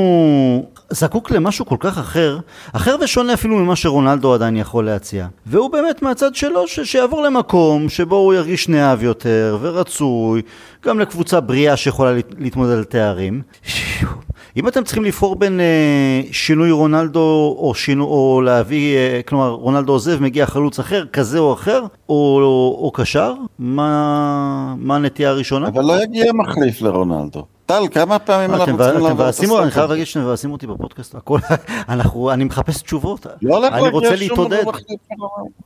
[0.95, 2.39] זקוק למשהו כל כך אחר,
[2.73, 5.27] אחר ושונה אפילו ממה שרונלדו עדיין יכול להציע.
[5.47, 10.43] והוא באמת מהצד שלו, ש- שיעבור למקום שבו הוא ירגיש נאהב יותר ורצוי,
[10.85, 13.43] גם לקבוצה בריאה שיכולה להתמודד על תארים.
[14.57, 19.93] אם אתם צריכים לבחור בין אה, שינוי רונלדו או, שינו, או להביא, אה, כלומר רונלדו
[19.93, 25.69] עוזב, מגיע חלוץ אחר, כזה או אחר, או, או, או קשר, מה, מה הנטייה הראשונה?
[25.69, 27.45] אבל לא יגיע מחליף לרונלדו.
[27.67, 29.63] טל, כמה פעמים אנחנו צריכים לעבור את הסרט?
[29.63, 31.39] אני חייב להגיד שאתם מבאסים אותי בפודקאסט, הכל,
[31.89, 34.65] אנחנו, אני מחפש תשובות, לא אני רוצה להתעודד.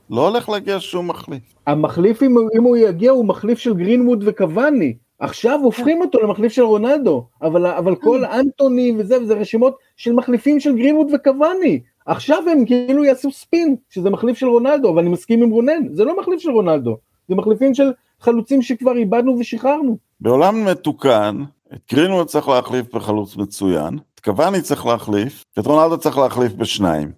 [0.09, 1.41] לא הולך להגיע שום מחליף.
[1.67, 4.93] המחליף, אם, הוא יגיע, הוא מחליף של גרינווד וקוואני.
[5.19, 10.59] עכשיו הופכים אותו למחליף של רונלדו, אבל, אבל כל אנטוני וזה, וזה רשימות של מחליפים
[10.59, 11.79] של גרינווד וקוואני.
[12.05, 16.03] עכשיו הם כאילו יעשו ספין, שזה מחליף של רונלדו, אבל אני מסכים עם רונן, זה
[16.03, 16.97] לא מחליף של רונלדו,
[17.29, 19.97] זה מחליפים של חלוצים שכבר איבדנו ושחררנו.
[20.21, 26.17] בעולם מתוקן, את גרינווד צריך להחליף בחלוץ מצוין, את קוואני צריך להחליף, את רונלדו צריך
[26.17, 27.11] להחליף בשניים.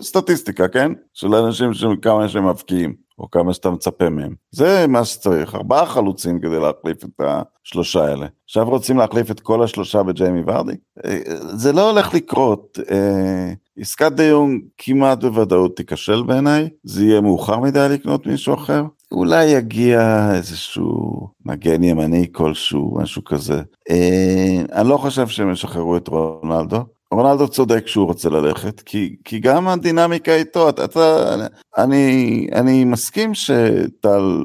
[0.00, 0.92] סטטיסטיקה, כן?
[1.14, 1.70] של אנשים,
[2.02, 3.08] כמה אנשים מבקיעים.
[3.18, 4.34] או כמה שאתה מצפה מהם.
[4.50, 7.20] זה מה שצריך, ארבעה חלוצים כדי להחליף את
[7.64, 8.26] השלושה האלה.
[8.44, 10.72] עכשיו רוצים להחליף את כל השלושה בג'יימי ורדי?
[11.04, 12.78] אה, זה לא הולך לקרות.
[12.90, 18.84] אה, עסקת דיון כמעט בוודאות תיכשל בעיניי, זה יהיה מאוחר מדי לקנות מישהו אחר.
[19.12, 23.62] אולי יגיע איזשהו מגן ימני כלשהו, משהו כזה.
[23.90, 26.84] אה, אני לא חושב שהם ישחררו את רונלדו.
[27.10, 31.34] רונלדו צודק שהוא רוצה ללכת, כי, כי גם הדינמיקה איתו, אתה, אתה,
[31.78, 34.44] אני, אני מסכים שטל,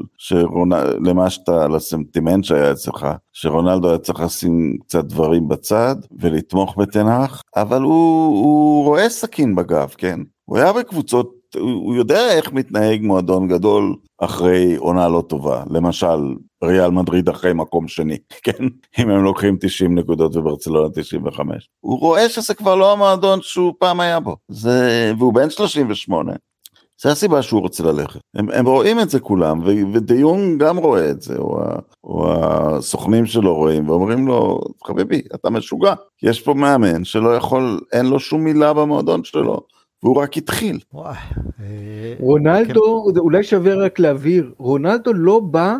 [1.06, 7.82] למה שאתה, לסנטימנט שהיה אצלך, שרונלדו היה צריך לשים קצת דברים בצד ולתמוך בתנח, אבל
[7.82, 10.20] הוא, הוא רואה סכין בגב, כן?
[10.46, 16.92] הוא היה בקבוצות הוא יודע איך מתנהג מועדון גדול אחרי עונה לא טובה, למשל ריאל
[16.92, 18.64] מדריד אחרי מקום שני, כן?
[19.00, 21.70] אם הם לוקחים 90 נקודות וברצלונה 95.
[21.80, 25.14] הוא רואה שזה כבר לא המועדון שהוא פעם היה בו, זה...
[25.18, 26.34] והוא בן 38.
[27.02, 28.20] זה הסיבה שהוא רוצה ללכת.
[28.36, 31.60] הם, הם רואים את זה כולם, ו, ודיון גם רואה את זה, או,
[32.04, 35.94] או הסוכנים שלו רואים, ואומרים לו, חביבי, אתה משוגע.
[36.24, 39.62] יש פה מאמן שלא יכול, אין לו שום מילה במועדון שלו.
[40.04, 40.80] והוא רק התחיל.
[40.96, 43.20] אה, רונלדו, כן.
[43.20, 45.76] אולי שווה רק להבהיר, רונלדו לא בא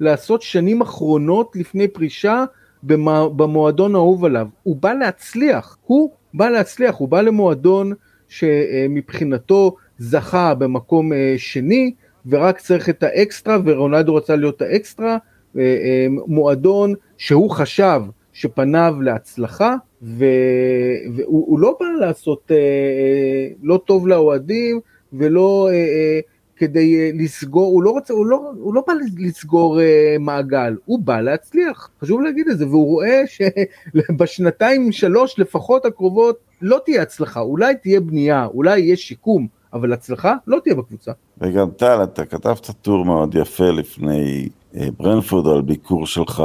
[0.00, 2.44] לעשות שנים אחרונות לפני פרישה
[2.82, 7.92] במועדון האהוב עליו, הוא בא להצליח, הוא בא להצליח, הוא בא למועדון
[8.28, 11.94] שמבחינתו זכה במקום אה, שני
[12.26, 15.16] ורק צריך את האקסטרה ורונלדו רצה להיות האקסטרה,
[15.58, 24.80] אה, מועדון שהוא חשב שפניו להצלחה והוא לא בא לעשות אה, אה, לא טוב לאוהדים
[25.12, 26.20] ולא אה, אה,
[26.56, 30.98] כדי אה, לסגור, הוא לא רוצה, הוא לא, הוא לא בא לסגור אה, מעגל, הוא
[30.98, 37.40] בא להצליח, חשוב להגיד את זה, והוא רואה שבשנתיים שלוש לפחות הקרובות לא תהיה הצלחה,
[37.40, 41.12] אולי תהיה בנייה, אולי יהיה שיקום, אבל הצלחה לא תהיה בקבוצה.
[41.40, 44.48] וגם טל, אתה כתבת טור מאוד יפה לפני
[44.98, 46.42] ברנפורד על ביקור שלך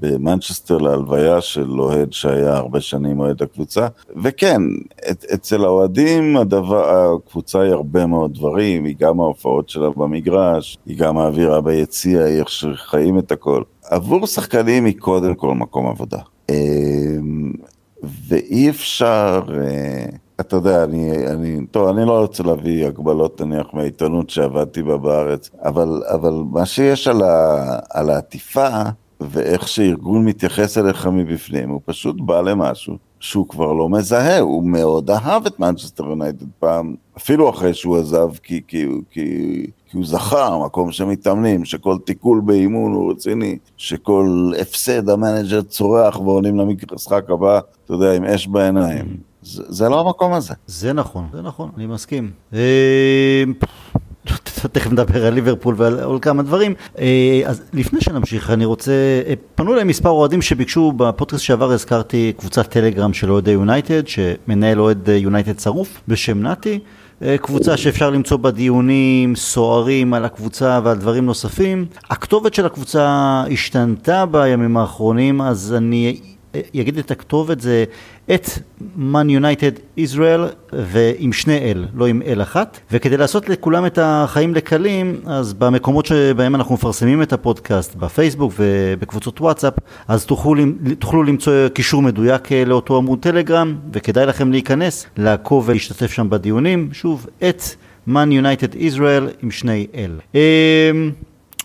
[0.00, 3.88] במנצ'סטר להלוויה של אוהד שהיה הרבה שנים אוהד הקבוצה,
[4.22, 4.62] וכן,
[5.10, 10.98] את, אצל האוהדים הדבר, הקבוצה היא הרבה מאוד דברים, היא גם ההופעות שלה במגרש, היא
[10.98, 13.62] גם האווירה ביציע, היא איך שחיים את הכל.
[13.84, 16.18] עבור שחקנים היא קודם כל מקום עבודה.
[16.50, 17.52] אמ,
[18.28, 20.06] ואי אפשר, אה,
[20.40, 25.50] אתה יודע, אני, אני, טוב, אני לא רוצה להביא הקבלות נניח מהעיתונות שעבדתי בה בארץ,
[25.64, 28.68] אבל, אבל מה שיש על, ה, על העטיפה
[29.20, 35.10] ואיך שארגון מתייחס אליך מבפנים, הוא פשוט בא למשהו שהוא כבר לא מזהה, הוא מאוד
[35.10, 40.58] אהב את מנצ'סטר יונייטד פעם, אפילו אחרי שהוא עזב, כי, כי, כי, כי הוא זכר
[40.58, 47.92] מקום שמתאמנים, שכל תיקול באימון הוא רציני, שכל הפסד המנג'ר צורח ועולים למשחק הבא, אתה
[47.92, 49.31] יודע, עם אש בעיניים.
[49.42, 50.54] זה, זה לא המקום הזה.
[50.66, 52.30] זה נכון, זה נכון, אני מסכים.
[52.54, 53.44] אה,
[54.72, 56.74] תכף נדבר על ליברפול ועל עוד כמה דברים.
[56.98, 58.92] אה, אז לפני שנמשיך, אני רוצה,
[59.26, 64.80] אה, פנו אליי מספר אוהדים שביקשו, בפודקאסט שעבר הזכרתי קבוצת טלגרם של אוהדי יונייטד, שמנהל
[64.80, 66.78] אוהד יונייטד שרוף בשם נתי.
[67.40, 71.86] קבוצה שאפשר למצוא בה דיונים סוערים על הקבוצה ועל דברים נוספים.
[72.10, 76.20] הכתובת של הקבוצה השתנתה בימים האחרונים, אז אני
[76.80, 77.84] אגיד את הכתובת, זה
[78.34, 78.46] את
[78.98, 80.40] Man United Israel
[80.72, 82.80] ועם שני אל, לא עם אל אחת.
[82.92, 89.40] וכדי לעשות לכולם את החיים לקלים, אז במקומות שבהם אנחנו מפרסמים את הפודקאסט, בפייסבוק ובקבוצות
[89.40, 89.74] וואטסאפ,
[90.08, 90.64] אז תוכלו,
[90.98, 96.88] תוכלו למצוא קישור מדויק אה, לאותו עמוד טלגרם, וכדאי לכם להיכנס, לעקוב ולהשתתף שם בדיונים.
[96.92, 97.62] שוב, את
[98.08, 100.18] Man United Israel עם שני אל.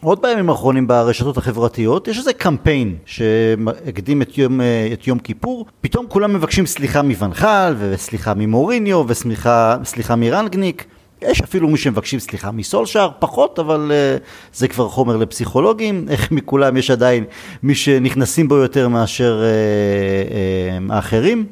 [0.01, 4.61] עוד בימים האחרונים ברשתות החברתיות יש איזה קמפיין שהקדים את יום,
[4.93, 10.85] את יום כיפור, פתאום כולם מבקשים סליחה מוונחל וסליחה ממוריניו וסליחה מרנגניק.
[11.21, 14.23] יש אפילו מי שמבקשים סליחה מסולשאר, פחות, אבל uh,
[14.53, 16.05] זה כבר חומר לפסיכולוגים.
[16.09, 17.23] איך מכולם יש עדיין
[17.63, 21.45] מי שנכנסים בו יותר מאשר uh, uh, האחרים.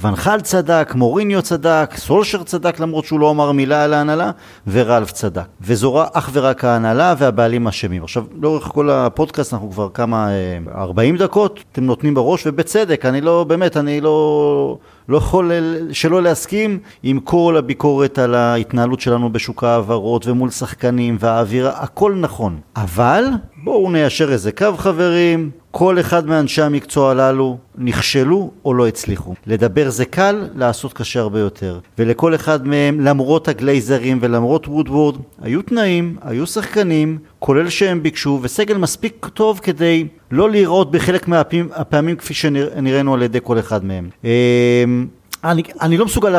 [0.00, 4.30] ונחל צדק, מוריניו צדק, סולשר צדק למרות שהוא לא אמר מילה על ההנהלה,
[4.66, 5.44] ורלף צדק.
[5.60, 8.02] וזו אך ורק ההנהלה והבעלים אשמים.
[8.04, 10.28] עכשיו, לאורך כל הפודקאסט אנחנו כבר כמה,
[10.74, 14.78] 40 אה, דקות, אתם נותנים בראש, ובצדק, אני לא, באמת, אני לא...
[15.08, 15.52] לא יכול
[15.92, 22.60] שלא להסכים עם כל הביקורת על ההתנהלות שלנו בשוק ההעברות ומול שחקנים והאווירה, הכל נכון.
[22.76, 23.24] אבל
[23.64, 29.34] בואו ניישר איזה קו חברים, כל אחד מאנשי המקצוע הללו נכשלו או לא הצליחו.
[29.46, 31.78] לדבר זה קל, לעשות קשה הרבה יותר.
[31.98, 38.76] ולכל אחד מהם, למרות הגלייזרים ולמרות וודוורד, היו תנאים, היו שחקנים, כולל שהם ביקשו, וסגל
[38.76, 44.08] מספיק טוב כדי לא להיראות בחלק מהפעמים כפי שנראינו על ידי כל אחד מהם.
[44.24, 45.06] אמ,
[45.44, 46.34] אני, אני לא מסוגל,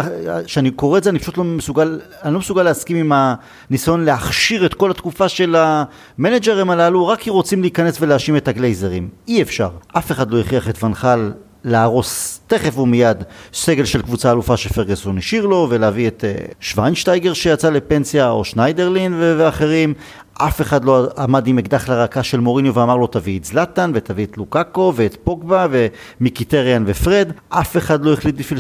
[0.46, 3.36] כשאני קורא את זה אני פשוט לא מסוגל, אני לא מסוגל להסכים עם
[3.70, 9.10] הניסיון להכשיר את כל התקופה של המנג'רים הללו רק כי רוצים להיכנס ולהאשים את הגלייזרים.
[9.28, 9.70] אי אפשר.
[9.98, 11.32] אף אחד לא הכריח את ואן חאל
[11.64, 17.70] להרוס תכף ומיד סגל של קבוצה אלופה שפרגסון השאיר לו ולהביא את אה, שוויינשטייגר שיצא
[17.70, 19.94] לפנסיה או שניידרלין ואחרים.
[20.34, 24.26] אף אחד לא עמד עם אקדח לרקה של מוריניו ואמר לו תביא את זלטן ותביא
[24.26, 27.32] את לוקאקו ואת פוגבה ומחיטריאן ופרד.
[27.50, 28.60] אף אחד לא החליט בשביל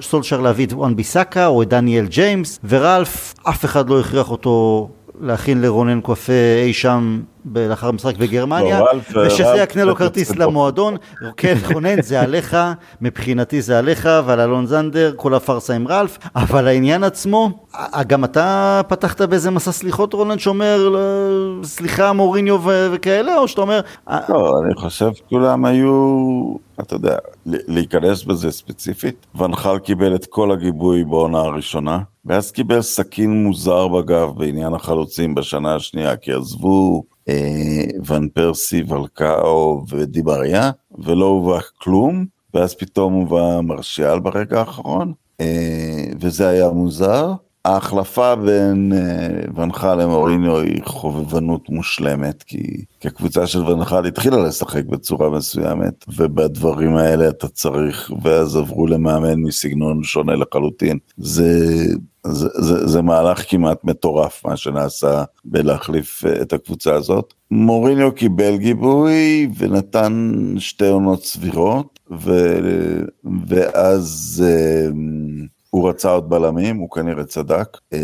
[0.00, 4.88] סולשר להביא את וואן ביסאקה או את דניאל ג'יימס ורלף אף אחד לא הכריח אותו
[5.20, 6.32] להכין לרונן קופה
[6.62, 7.20] אי שם
[7.54, 10.96] לאחר המשחק בגרמניה, לא, ושזה יקנה לו כרטיס למועדון.
[11.36, 12.56] כן, רונן, זה עליך,
[13.00, 17.50] מבחינתי זה עליך, ועל אלון זנדר, כל הפארסה עם רלף, אבל העניין עצמו,
[18.06, 20.96] גם אתה פתחת באיזה מסע סליחות, רונן, שאומר,
[21.62, 22.60] סליחה מוריניו
[22.92, 23.80] וכאלה, או שאתה אומר...
[24.28, 25.90] לא, אני חושב כולם היו,
[26.80, 27.16] אתה יודע,
[27.46, 29.26] להיכנס בזה ספציפית.
[29.34, 35.74] ונחל קיבל את כל הגיבוי בעונה הראשונה, ואז קיבל סכין מוזר בגב בעניין החלוצים בשנה
[35.74, 44.18] השנייה, כי עזבו אה, ון פרסי, ולקאו ודיבריה, ולא הובא כלום, ואז פתאום הובא מרשיאל
[44.18, 47.32] ברגע האחרון, אה, וזה היה מוזר.
[47.64, 54.84] ההחלפה בין אה, ונחל למוריניו היא חובבנות מושלמת, כי, כי הקבוצה של ונחל התחילה לשחק
[54.84, 60.98] בצורה מסוימת, ובדברים האלה אתה צריך, ואז עברו למאמן מסגנון שונה לחלוטין.
[61.16, 61.84] זה,
[62.26, 67.34] זה, זה, זה מהלך כמעט מטורף מה שנעשה בלהחליף אה, את הקבוצה הזאת.
[67.50, 72.58] מוריניו קיבל גיבוי ונתן שתי עונות סבירות, ו,
[73.46, 74.44] ואז...
[75.70, 77.78] הוא רצה עוד בלמים, הוא כנראה צדק.
[77.92, 77.98] אה,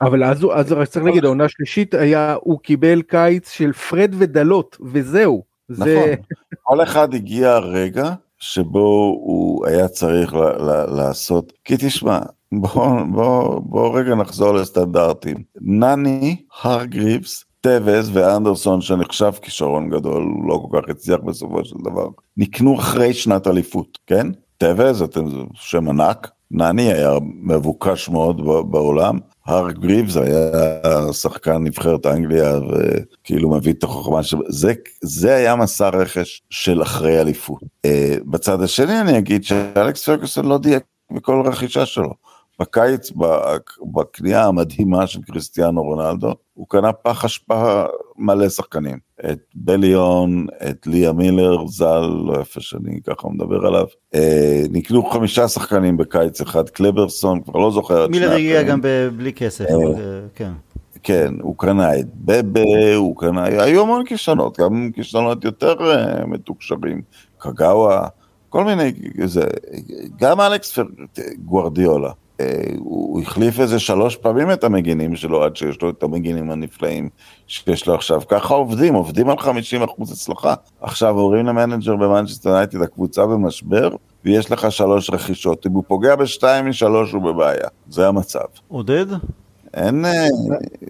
[0.00, 4.76] אבל אז, אז רק צריך להגיד, העונה השלישית היה, הוא קיבל קיץ של פרד ודלות,
[4.92, 5.42] וזהו.
[5.68, 6.14] נכון, זה...
[6.62, 12.18] כל אחד הגיע רגע שבו הוא היה צריך ל- ל- לעשות, כי תשמע,
[12.52, 15.36] בוא, בוא, בוא רגע נחזור לסטנדרטים.
[15.60, 22.08] נני, הרגריבס, טבס ואנדרסון שנחשב כישרון גדול, הוא לא כל כך הצליח בסופו של דבר,
[22.36, 24.26] נקנו אחרי שנת אליפות, כן?
[24.58, 33.50] טבס, היה שם ענק, נני היה מבוקש מאוד בעולם, הרגריבס היה שחקן נבחרת אנגליה וכאילו
[33.50, 34.36] מביא את החוכמה של...
[34.48, 34.72] זה,
[35.02, 37.62] זה היה מסע רכש של אחרי אליפות.
[37.62, 37.90] אה,
[38.26, 42.14] בצד השני אני אגיד שאלכס פרקוסון לא דייק מכל רכישה שלו.
[42.62, 43.12] בקיץ,
[43.92, 47.84] בקנייה המדהימה של קריסטיאנו רונלדו, הוא קנה פח אשפה
[48.16, 48.98] מלא שחקנים.
[49.30, 53.86] את בליון, את ליה מילר, ז"ל, לא יפה שאני ככה מדבר עליו.
[54.14, 58.80] אה, נקנו חמישה שחקנים בקיץ אחד, קלברסון, כבר לא זוכר את מילר הגיע גם
[59.16, 60.52] בלי כסף, אה, אה, כן.
[61.02, 67.02] כן, הוא קנה את בבה, הוא קנה, היו המון כישלונות, גם כישלונות יותר uh, מתוקשרים,
[67.38, 68.08] קגאווה,
[68.48, 68.92] כל מיני,
[69.24, 69.44] זה,
[70.16, 70.78] גם אצל
[71.44, 72.12] גווארדיולה, אה,
[72.78, 77.08] הוא החליף איזה שלוש פעמים את המגינים שלו עד שיש לו את המגינים הנפלאים
[77.46, 78.22] שיש לו עכשיו.
[78.28, 80.54] ככה עובדים, עובדים על 50% הצלחה.
[80.80, 83.90] עכשיו עוברים למנג'ר במנצ'סטר יונייטד, הקבוצה במשבר,
[84.24, 85.66] ויש לך שלוש רכישות.
[85.66, 88.44] אם הוא פוגע בשתיים משלוש הוא בבעיה, זה המצב.
[88.68, 89.06] עודד?
[89.74, 90.04] אין...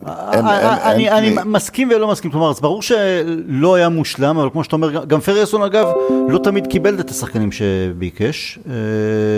[0.07, 5.05] אה, אני מסכים ולא מסכים, כלומר, אז ברור שלא היה מושלם, אבל כמו שאתה אומר,
[5.05, 5.87] גם פרגוסון אגב
[6.29, 8.75] לא תמיד קיבל את השחקנים שביקש, אה,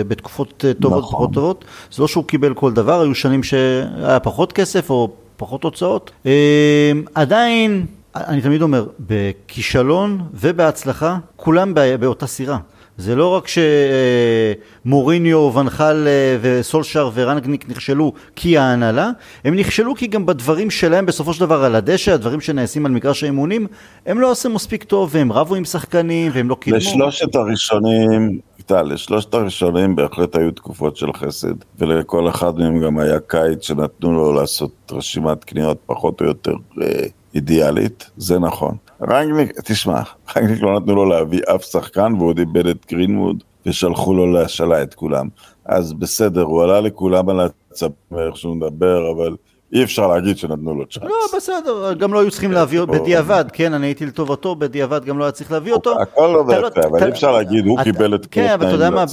[0.07, 1.13] בתקופות אה, טובות, נכון.
[1.13, 5.63] פחות טובות, זה לא שהוא קיבל כל דבר, היו שנים שהיה פחות כסף או פחות
[5.63, 6.11] הוצאות.
[7.15, 7.85] עדיין,
[8.15, 12.57] אני תמיד אומר, בכישלון ובהצלחה, כולם באותה סירה.
[12.97, 13.45] זה לא רק
[14.85, 19.11] שמוריניו, ונחל אה, וסולשר ורנגניק נכשלו כי ההנהלה,
[19.45, 23.23] הם נכשלו כי גם בדברים שלהם בסופו של דבר על הדשא, הדברים שנעשים על מגרש
[23.23, 23.67] האימונים,
[24.05, 26.77] הם לא עושים מספיק טוב והם רבו עם שחקנים והם לא קידמו.
[26.77, 33.19] לשלושת הראשונים, איתה, לשלושת הראשונים בהחלט היו תקופות של חסד, ולכל אחד מהם גם היה
[33.19, 38.75] קיץ שנתנו לו לעשות רשימת קניות פחות או יותר אה, אידיאלית, זה נכון.
[39.01, 40.01] רנגניק, תשמע,
[40.35, 44.83] רנגניק לא נתנו לו להביא אף שחקן והוא עוד איבד את גרינווד ושלחו לו להשאלה
[44.83, 45.27] את כולם.
[45.65, 49.35] אז בסדר, הוא עלה לכולם על הצפים איך שהוא מדבר, אבל
[49.73, 51.03] אי אפשר להגיד שנתנו לו צ'אנס.
[51.03, 55.17] לא, בסדר, גם לא היו צריכים להביא אותו בדיעבד, כן, אני הייתי לטובתו, בדיעבד גם
[55.19, 56.01] לא היה צריך להביא אותו.
[56.01, 58.75] הכל לא בהקרה, אבל אי אפשר להגיד, הוא קיבל את כל התנאים כן, אבל אתה
[58.75, 59.05] יודע מה,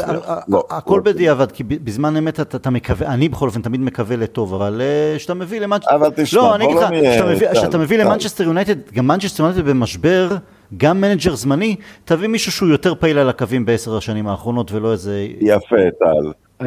[0.48, 1.12] לא, הכל לא.
[1.12, 5.34] בדיעבד, כי בזמן אמת אתה מקווה, אני בכל אופן תמיד מקווה לטוב, אבל אה, כשאתה
[5.34, 5.94] מביא למנצ'סטר...
[5.94, 7.52] אבל תשמע, בוא לא נהיה...
[7.52, 10.28] כשאתה מביא למנצ'סטר יונייטד, גם מנצ'סטר יונייטד במשבר,
[10.76, 15.26] גם מנג'ר זמני, תביא מישהו שהוא יותר פעיל על הקווים בעשר השנים האחרונות, ולא איזה...
[15.40, 16.66] יפה, טל.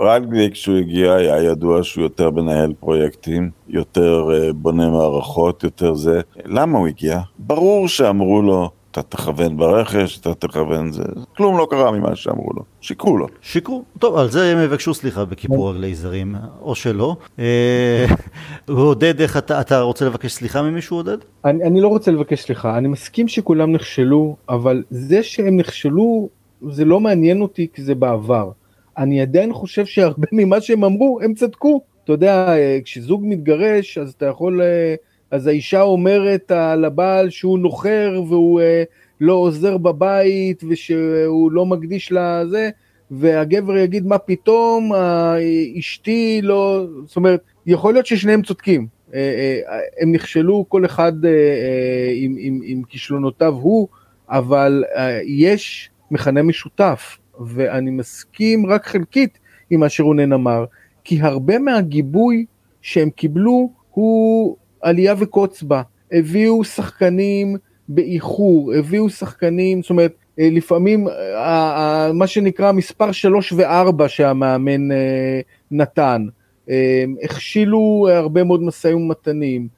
[0.00, 6.20] רנגניק כשהוא הגיע היה ידוע שהוא יותר מנהל פרויקטים, יותר uh, בונה מערכות, יותר זה.
[6.44, 7.20] למה הוא הגיע?
[7.38, 11.02] ברור שאמרו לו, אתה תכוון ברכש, אתה תכוון זה,
[11.36, 13.26] כלום לא קרה ממה שאמרו לו, שיקרו לו.
[13.40, 17.16] שיקרו, טוב, על זה הם יבקשו סליחה בכיפור רגלי זרים, או שלא.
[17.38, 18.06] אה,
[18.68, 21.16] עודד, איך אתה, אתה רוצה לבקש סליחה ממישהו, עודד?
[21.44, 26.28] אני, אני לא רוצה לבקש סליחה, אני מסכים שכולם נכשלו, אבל זה שהם נכשלו,
[26.70, 28.50] זה לא מעניין אותי כי זה בעבר.
[29.00, 31.80] אני עדיין חושב שהרבה ממה שהם אמרו, הם צדקו.
[32.04, 34.94] אתה יודע, אה, כשזוג מתגרש, אז אתה יכול, אה,
[35.30, 38.82] אז האישה אומרת על הבעל שהוא נוחר והוא אה,
[39.20, 42.70] לא עוזר בבית ושהוא לא מקדיש לזה,
[43.10, 44.92] והגבר יגיד מה פתאום,
[45.78, 48.86] אשתי לא, זאת אומרת, יכול להיות ששניהם צודקים.
[50.00, 51.12] הם נכשלו כל אחד
[52.14, 53.88] עם, עם, עם כישלונותיו הוא,
[54.28, 54.84] אבל
[55.26, 57.19] יש מכנה משותף.
[57.46, 59.38] ואני מסכים רק חלקית
[59.70, 60.64] עם מה שרונן אמר,
[61.04, 62.44] כי הרבה מהגיבוי
[62.82, 65.82] שהם קיבלו הוא עלייה וקוץ בה.
[66.12, 67.56] הביאו שחקנים
[67.88, 75.40] באיחור, הביאו שחקנים, זאת אומרת, אה, לפעמים אה, מה שנקרא מספר 3 ו-4 שהמאמן אה,
[75.70, 76.26] נתן,
[77.22, 79.68] הכשילו הרבה מאוד משאים ומתנים.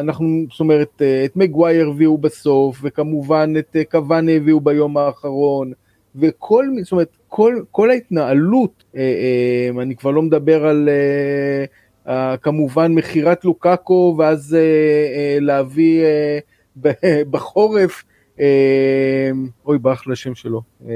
[0.00, 5.72] אנחנו, זאת אומרת, את מגווייר הביאו בסוף, וכמובן את קוואנה הביאו ביום האחרון,
[6.16, 11.64] וכל, זאת אומרת, כל, כל ההתנהלות, אה, אה, אני כבר לא מדבר על אה,
[12.12, 16.38] אה, כמובן מכירת לוקאקו ואז אה, אה, להביא אה,
[17.30, 18.04] בחורף,
[18.40, 19.30] אה,
[19.66, 20.92] אוי ברח לשם שלו, אה,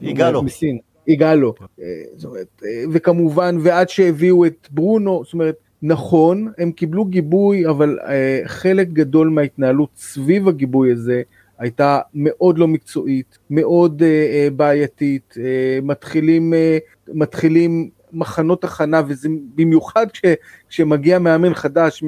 [0.00, 0.42] יגאלו.
[0.42, 1.84] מסין, יגאלו, אה,
[2.16, 7.98] זאת אומרת, אה, וכמובן ועד שהביאו את ברונו, זאת אומרת, נכון, הם קיבלו גיבוי, אבל
[8.08, 11.22] אה, חלק גדול מההתנהלות סביב הגיבוי הזה
[11.58, 15.38] הייתה מאוד לא מקצועית, מאוד uh, uh, בעייתית, uh,
[15.84, 20.20] מתחילים, uh, מתחילים מחנות הכנה, וזה במיוחד כש,
[20.68, 22.04] כשמגיע מאמן חדש,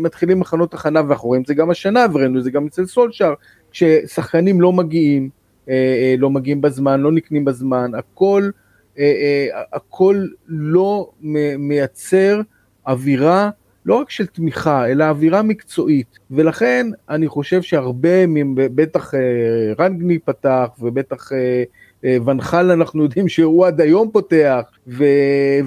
[0.00, 3.34] מתחילים מחנות הכנה, ואנחנו רואים את זה גם השנה, וראינו את זה גם אצל סולשאר,
[3.70, 5.28] כששחקנים לא מגיעים,
[5.64, 5.70] uh, uh,
[6.18, 8.50] לא מגיעים בזמן, לא נקנים בזמן, הכל,
[9.72, 11.10] הכל לא
[11.58, 12.40] מייצר
[12.86, 13.50] אווירה
[13.86, 16.18] לא רק של תמיכה, אלא אווירה מקצועית.
[16.30, 19.20] ולכן אני חושב שהרבה, בטח אה,
[19.78, 21.62] רנגני פתח, ובטח אה,
[22.04, 25.04] אה, ונחל אנחנו יודעים שהוא עד היום פותח, ו,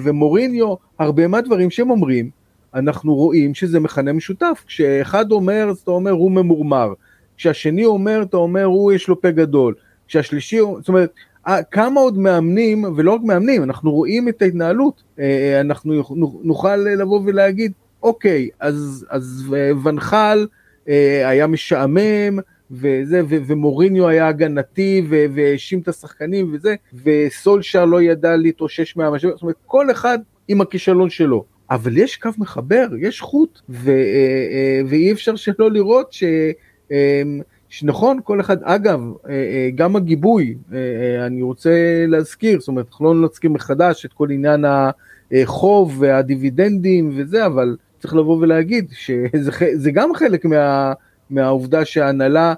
[0.02, 2.30] ומוריניו, הרבה מהדברים שהם אומרים,
[2.74, 4.64] אנחנו רואים שזה מכנה משותף.
[4.66, 6.92] כשאחד אומר, אז אתה אומר הוא ממורמר.
[7.36, 9.74] כשהשני אומר, אתה אומר הוא יש לו פה גדול.
[10.08, 11.12] כשהשלישי, זאת אומרת,
[11.70, 15.02] כמה עוד מאמנים, ולא רק מאמנים, אנחנו רואים את ההתנהלות,
[15.60, 16.02] אנחנו
[16.42, 17.72] נוכל לבוא ולהגיד,
[18.04, 20.46] אוקיי, אז, אז ונחל
[21.24, 22.38] היה משעמם,
[22.70, 26.74] וזה, ו- ומוריניו היה הגנתי והאשים את השחקנים וזה,
[27.04, 31.44] וסולשר לא ידע להתאושש מהמשבר, זאת אומרת, כל אחד עם הכישלון שלו.
[31.70, 36.24] אבל יש קו מחבר, יש חוט, ו- אה, אה, ואי אפשר שלא לראות ש...
[36.92, 37.22] אה,
[37.68, 39.00] שנכון, כל אחד, אגב,
[39.74, 40.54] גם הגיבוי,
[41.26, 44.64] אני רוצה להזכיר, זאת אומרת, אנחנו לא נזכיר מחדש את כל עניין
[45.32, 50.92] החוב והדיבידנדים וזה, אבל צריך לבוא ולהגיד שזה גם חלק מה,
[51.30, 52.54] מהעובדה שההנהלה,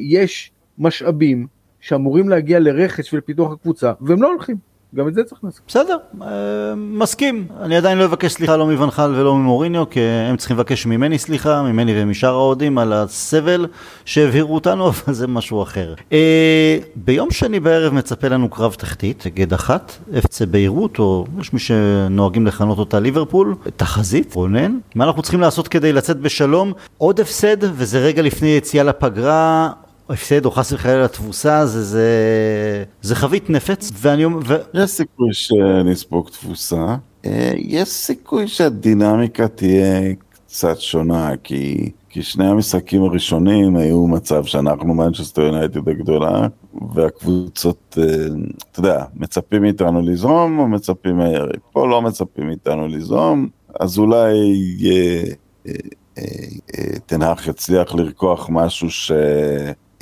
[0.00, 1.46] יש משאבים
[1.80, 4.69] שאמורים להגיע לרכש ולפיתוח הקבוצה, והם לא הולכים.
[4.94, 5.64] גם את זה צריך להסכים.
[5.68, 7.46] בסדר, אה, מסכים.
[7.60, 11.62] אני עדיין לא אבקש סליחה לא מבנחל ולא ממוריניו, כי הם צריכים לבקש ממני סליחה,
[11.62, 13.66] ממני ומשאר האוהדים על הסבל
[14.04, 15.94] שהבהירו אותנו, אבל זה משהו אחר.
[16.12, 21.58] אה, ביום שני בערב מצפה לנו קרב תחתית, גד אחת, אפצה ביירות, או יש מי
[21.58, 24.78] שנוהגים לכנות אותה ליברפול, תחזית, רונן.
[24.94, 26.72] מה אנחנו צריכים לעשות כדי לצאת בשלום?
[26.98, 29.70] עוד הפסד, וזה רגע לפני יציאה לפגרה.
[30.10, 32.04] הפסד או חס וחלילה לתבוסה זה, זה,
[33.02, 34.38] זה חבית נפץ ואני אומר...
[34.46, 34.54] ו...
[34.74, 36.96] יש סיכוי שנספוג תבוסה,
[37.26, 40.14] אה, יש סיכוי שהדינמיקה תהיה
[40.46, 46.48] קצת שונה כי, כי שני המשחקים הראשונים היו מצב שאנחנו מנצ'סטר יונייטד הגדולה
[46.94, 48.04] והקבוצות, אה,
[48.72, 53.48] אתה יודע, מצפים מאיתנו לזרום או מצפים מהיריב, פה לא מצפים מאיתנו לזרום,
[53.80, 54.34] אז אולי
[54.86, 55.22] אה,
[57.06, 59.12] תנח יצליח לרקוח משהו ש...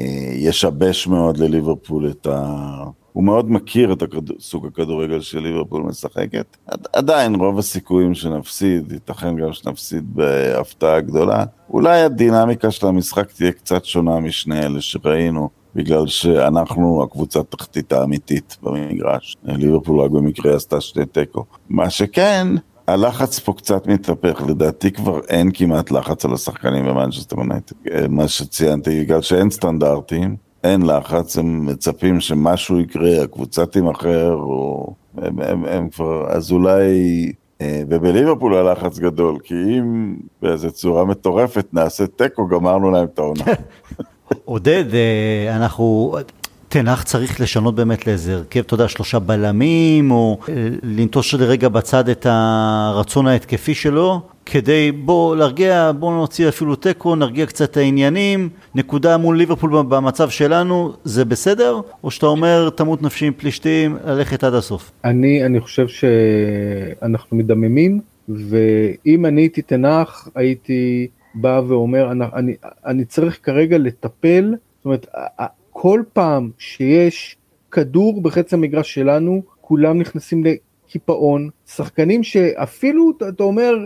[0.01, 2.85] אה, ישבש מאוד לליברפול את ה...
[3.13, 4.41] הוא מאוד מכיר את הכד...
[4.41, 6.57] סוג הכדורגל של ליברפול משחקת.
[6.93, 11.45] עדיין רוב הסיכויים שנפסיד, ייתכן גם שנפסיד בהפתעה גדולה.
[11.71, 18.57] אולי הדינמיקה של המשחק תהיה קצת שונה משני אלה שראינו, בגלל שאנחנו הקבוצה התחתית האמיתית
[18.63, 19.37] במגרש.
[19.45, 21.45] ליברפול רק במקרה עשתה שתי תיקו.
[21.69, 22.47] מה שכן,
[22.89, 27.75] הלחץ פה קצת מתהפך, לדעתי כבר אין כמעט לחץ על השחקנים במנצ'סטר יונייטד.
[28.09, 34.95] מה שציינתי, בגלל שאין סטנדרטים, אין לחץ, הם מצפים שמשהו יקרה, הקבוצה תימכר, או...
[35.19, 37.33] הם, הם, הם כבר, אז אולי...
[37.61, 43.45] אה, ובליברפול הלחץ גדול, כי אם באיזה צורה מטורפת נעשה תיקו, גמרנו להם את העונה.
[44.45, 46.17] עודד, אה, אנחנו,
[46.69, 52.09] תנח צריך לשנות באמת לאיזה הרכב, אתה יודע, שלושה בלמים, או אה, לנטוש לרגע בצד
[52.09, 58.49] את הרצון ההתקפי שלו, כדי בוא להרגיע, בוא נוציא אפילו תיקו, נרגיע קצת את העניינים,
[58.75, 61.81] נקודה מול ליברפול במצב שלנו, זה בסדר?
[62.05, 64.91] או שאתה אומר, תמות נפשי עם פלישתים, ללכת עד הסוף?
[65.05, 72.55] אני, אני חושב שאנחנו מדממים, ואם אני הייתי תנח, הייתי בא ואומר, אני, אני,
[72.87, 75.07] אני צריך כרגע לטפל, זאת אומרת,
[75.81, 77.37] כל פעם שיש
[77.71, 83.85] כדור בחץ המגרש שלנו, כולם נכנסים לקיפאון, שחקנים שאפילו, אתה אומר,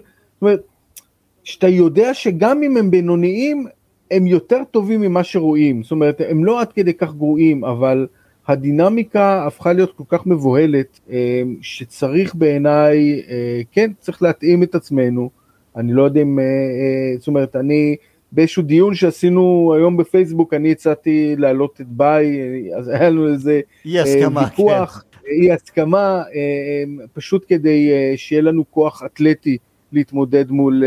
[1.45, 3.66] שאתה יודע שגם אם הם בינוניים,
[4.11, 8.07] הם יותר טובים ממה שרואים, זאת אומרת, הם לא עד כדי כך גרועים, אבל
[8.49, 15.30] הדינמיקה הפכה להיות כל כך מבוהלת, אה, שצריך בעיניי, אה, כן, צריך להתאים את עצמנו,
[15.76, 17.97] אני לא יודע אם, אה, זאת אומרת, אני,
[18.33, 22.41] באיזשהו דיון שעשינו היום בפייסבוק, אני הצעתי להעלות את ביי,
[22.76, 25.28] אז היה לנו איזה הסכמה, אה, ויכוח, כן.
[25.30, 29.57] אי הסכמה, אה, פשוט כדי אה, שיהיה לנו כוח אתלטי
[29.93, 30.85] להתמודד מול,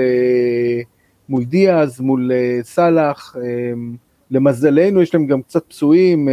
[1.30, 2.32] מול דיאז, מול
[2.62, 3.36] סאלח.
[4.32, 6.30] למזלנו יש להם גם קצת פצועים,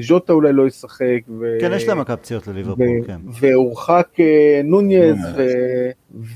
[0.00, 1.20] ז'וטה אולי לא ישחק.
[1.40, 1.56] ו...
[1.60, 3.20] כן, יש להם מכה פציעות לליברפול, כן.
[3.40, 4.08] והורחק
[4.64, 5.46] נוניז, ו...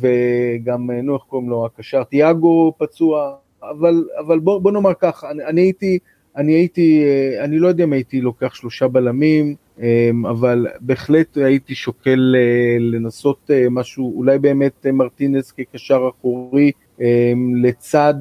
[0.00, 3.34] וגם, נו, איך קוראים לו, הקשר, תיאגו פצוע.
[3.62, 5.98] אבל, אבל בוא, בוא נאמר ככה, אני, אני הייתי,
[6.36, 11.74] אני הייתי, אה, אני לא יודע אם הייתי לוקח שלושה בלמים, אה, אבל בהחלט הייתי
[11.74, 16.72] שוקל אה, לנסות משהו, אולי באמת מרטינס כקשר אחורי,
[17.62, 18.14] לצד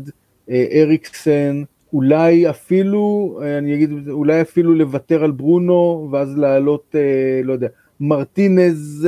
[0.49, 1.63] אריקסן,
[1.93, 6.95] אולי אפילו, אני אגיד, אולי אפילו לוותר על ברונו, ואז לעלות,
[7.43, 7.67] לא יודע,
[7.99, 9.07] מרטינז,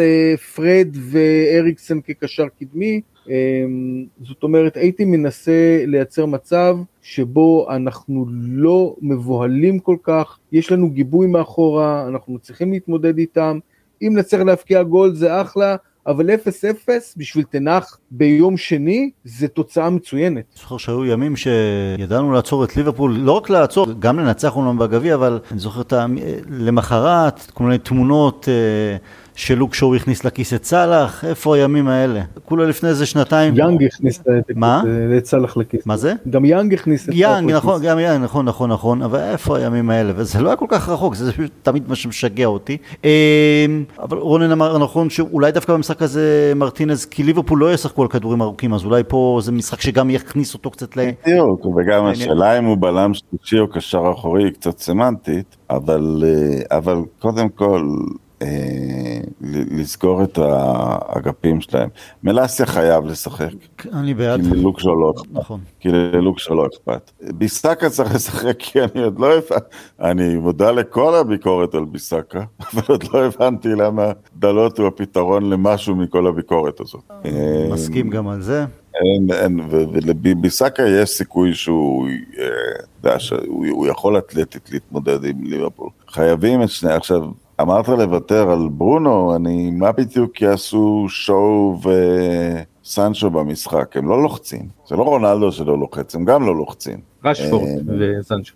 [0.55, 9.79] פרד ואריקסן כקשר קדמי, אמ, זאת אומרת, הייתי מנסה לייצר מצב שבו אנחנו לא מבוהלים
[9.79, 13.59] כל כך, יש לנו גיבוי מאחורה, אנחנו מצליחים להתמודד איתם,
[14.01, 15.75] אם נצליח להבקיע גול זה אחלה,
[16.07, 20.35] אבל 0-0 בשביל תנח ביום שני זה תוצאה מצוינת.
[20.35, 25.15] אני זוכר שהיו ימים שידענו לעצור את ליברפול, לא רק לעצור, גם לנצח אומנם בגביע,
[25.15, 25.93] אבל אני זוכר את
[26.49, 28.97] למחרת, כל מיני תמונות אה,
[29.41, 32.21] שלוק שואו הכניס לכיס את סאלח, איפה הימים האלה?
[32.45, 33.57] כולה לפני איזה שנתיים.
[33.57, 34.83] יאנג הכניס את- מה?
[35.17, 35.85] את סאלח לכיס.
[35.85, 36.13] מה זה?
[36.29, 37.89] גם יאנג הכניס את יאנג, סאלח נכון, לכיס.
[37.89, 40.13] גם יאנג, נכון, נכון, נכון, אבל איפה הימים האלה?
[40.15, 42.77] וזה לא היה כל כך רחוק, זה פשוט תמיד מה שמשגע אותי.
[43.03, 43.09] אמ,
[43.99, 48.41] אבל רונן אמר נכון שאולי דווקא במשחק הזה מרטינז, כי ליברפול לא ישחקו על כדורים
[48.41, 51.01] ארוכים, אז אולי פה זה משחק שגם יכניס אותו קצת ל...
[51.25, 56.77] בדיוק, וגם השאלה אם הוא בלם שלישי או קשר אחורי היא קצת סמנטית, אבל, אה,
[56.77, 58.15] אבל קודם כל אה,
[59.71, 61.89] לסגור את האגפים שלהם.
[62.23, 63.53] מלאסיה חייב לשחק,
[63.93, 64.41] אני בעד.
[64.41, 65.31] כי ללוקשו לא אכפת.
[65.31, 65.59] נכון.
[65.79, 67.11] כי ללוקשו לא אכפת.
[67.21, 69.65] ביסאקה צריך לשחק כי אני עוד לא הבנתי,
[69.99, 75.95] אני מודע לכל הביקורת על ביסאקה, אבל עוד לא הבנתי למה דלות הוא הפתרון למשהו
[75.95, 77.01] מכל הביקורת הזאת.
[77.25, 78.65] אה, מסכים גם על זה.
[78.95, 82.45] אין, אין, ו- ולביסאקה יש סיכוי שהוא, אה,
[82.99, 85.89] אתה יודע, שהוא הוא יכול אתלטית להתמודד עם ליברפול.
[86.07, 87.21] חייבים את שני, עכשיו,
[87.61, 91.79] אמרת לוותר על ברונו, אני, מה בדיוק יעשו שואו
[92.83, 93.97] וסנצ'ו במשחק?
[93.97, 94.67] הם לא לוחצים.
[94.87, 96.99] זה לא רונלדו שלא לוחץ, הם גם לא לוחצים.
[97.25, 97.67] רשפורד
[98.01, 98.53] אה, וסנצ'ו,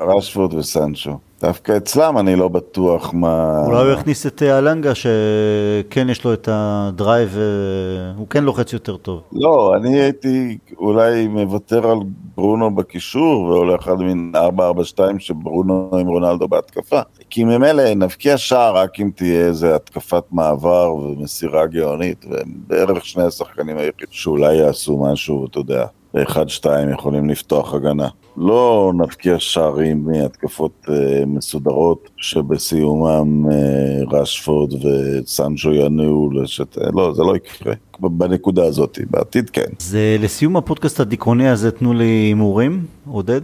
[0.00, 1.18] רשפורד וסנצ'ו.
[1.42, 3.62] דווקא אצלם אני לא בטוח מה...
[3.66, 8.72] אולי הוא יכניס את אה, אלנגה, שכן יש לו את הדרייב, אה, הוא כן לוחץ
[8.72, 9.22] יותר טוב.
[9.32, 11.98] לא, אני הייתי אולי מוותר על
[12.36, 17.00] ברונו בקישור והולך על מין 4-4-2 שברונו עם רונלדו בהתקפה.
[17.30, 23.22] כי ממילא נבקיע שער רק אם תהיה איזה התקפת מעבר ומסירה גאונית, והם בערך שני
[23.22, 28.08] השחקנים היחידים שאולי יעשו משהו, אתה יודע, באחד-שתיים יכולים לפתוח הגנה.
[28.36, 36.78] לא נבקיע שערים מהתקפות אה, מסודרות שבסיומם אה, רשפורד וסנצ'ו ינועו לשת...
[36.94, 37.74] לא, זה לא יקרה.
[38.00, 39.66] בנקודה הזאת, בעתיד כן.
[39.80, 43.40] אז אה, לסיום הפודקאסט הדיכאוני הזה, תנו לי הימורים, עודד.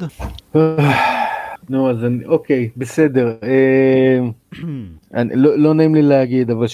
[1.71, 3.33] נו, אז אני, אוקיי, בסדר.
[3.43, 4.19] אה,
[5.15, 6.71] אני- לא לא נעים לי להגיד, אבל 3-0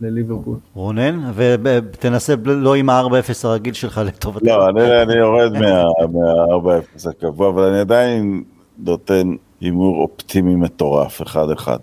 [0.00, 0.56] לליברפול.
[0.74, 3.10] רונן, ותנסה לא עם ה-4-0
[3.44, 4.46] הרגיל שלך לטובתך.
[4.46, 8.42] לא, אני, אני יורד מה-4-0 הקבוע, אבל אני עדיין
[8.78, 9.28] נותן
[9.60, 11.78] הימור אופטימי מטורף, אחד-אחד.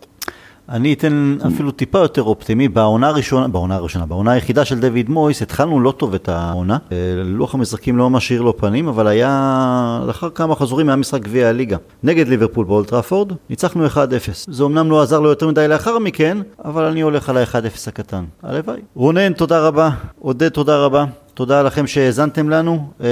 [0.70, 5.42] אני אתן אפילו טיפה יותר אופטימי, בעונה הראשונה, בעונה הראשונה, בעונה היחידה של דויד מויס,
[5.42, 10.30] התחלנו לא טוב את העונה, אה, לוח המשחקים לא משאיר לו פנים, אבל היה, לאחר
[10.30, 11.78] כמה חזורים היה משחק גביע הליגה.
[12.04, 13.98] נגד ליברפול באולטראפורד, ניצחנו 1-0.
[14.48, 18.24] זה אמנם לא עזר לו יותר מדי לאחר מכן, אבל אני הולך על ה-1-0 הקטן.
[18.44, 18.82] הלוואי.
[18.96, 19.90] רונן, תודה רבה.
[20.20, 21.06] עודד, תודה רבה.
[21.36, 23.08] תודה לכם שהאזנתם לנו, אה,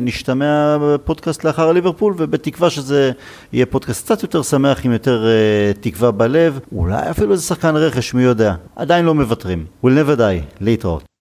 [0.00, 3.10] נשתמע בפודקאסט לאחר ליברפול ובתקווה שזה
[3.52, 8.14] יהיה פודקאסט קצת יותר שמח עם יותר אה, תקווה בלב, אולי אפילו איזה שחקן רכש
[8.14, 11.02] מי יודע, עדיין לא מוותרים, will never die, להתראות.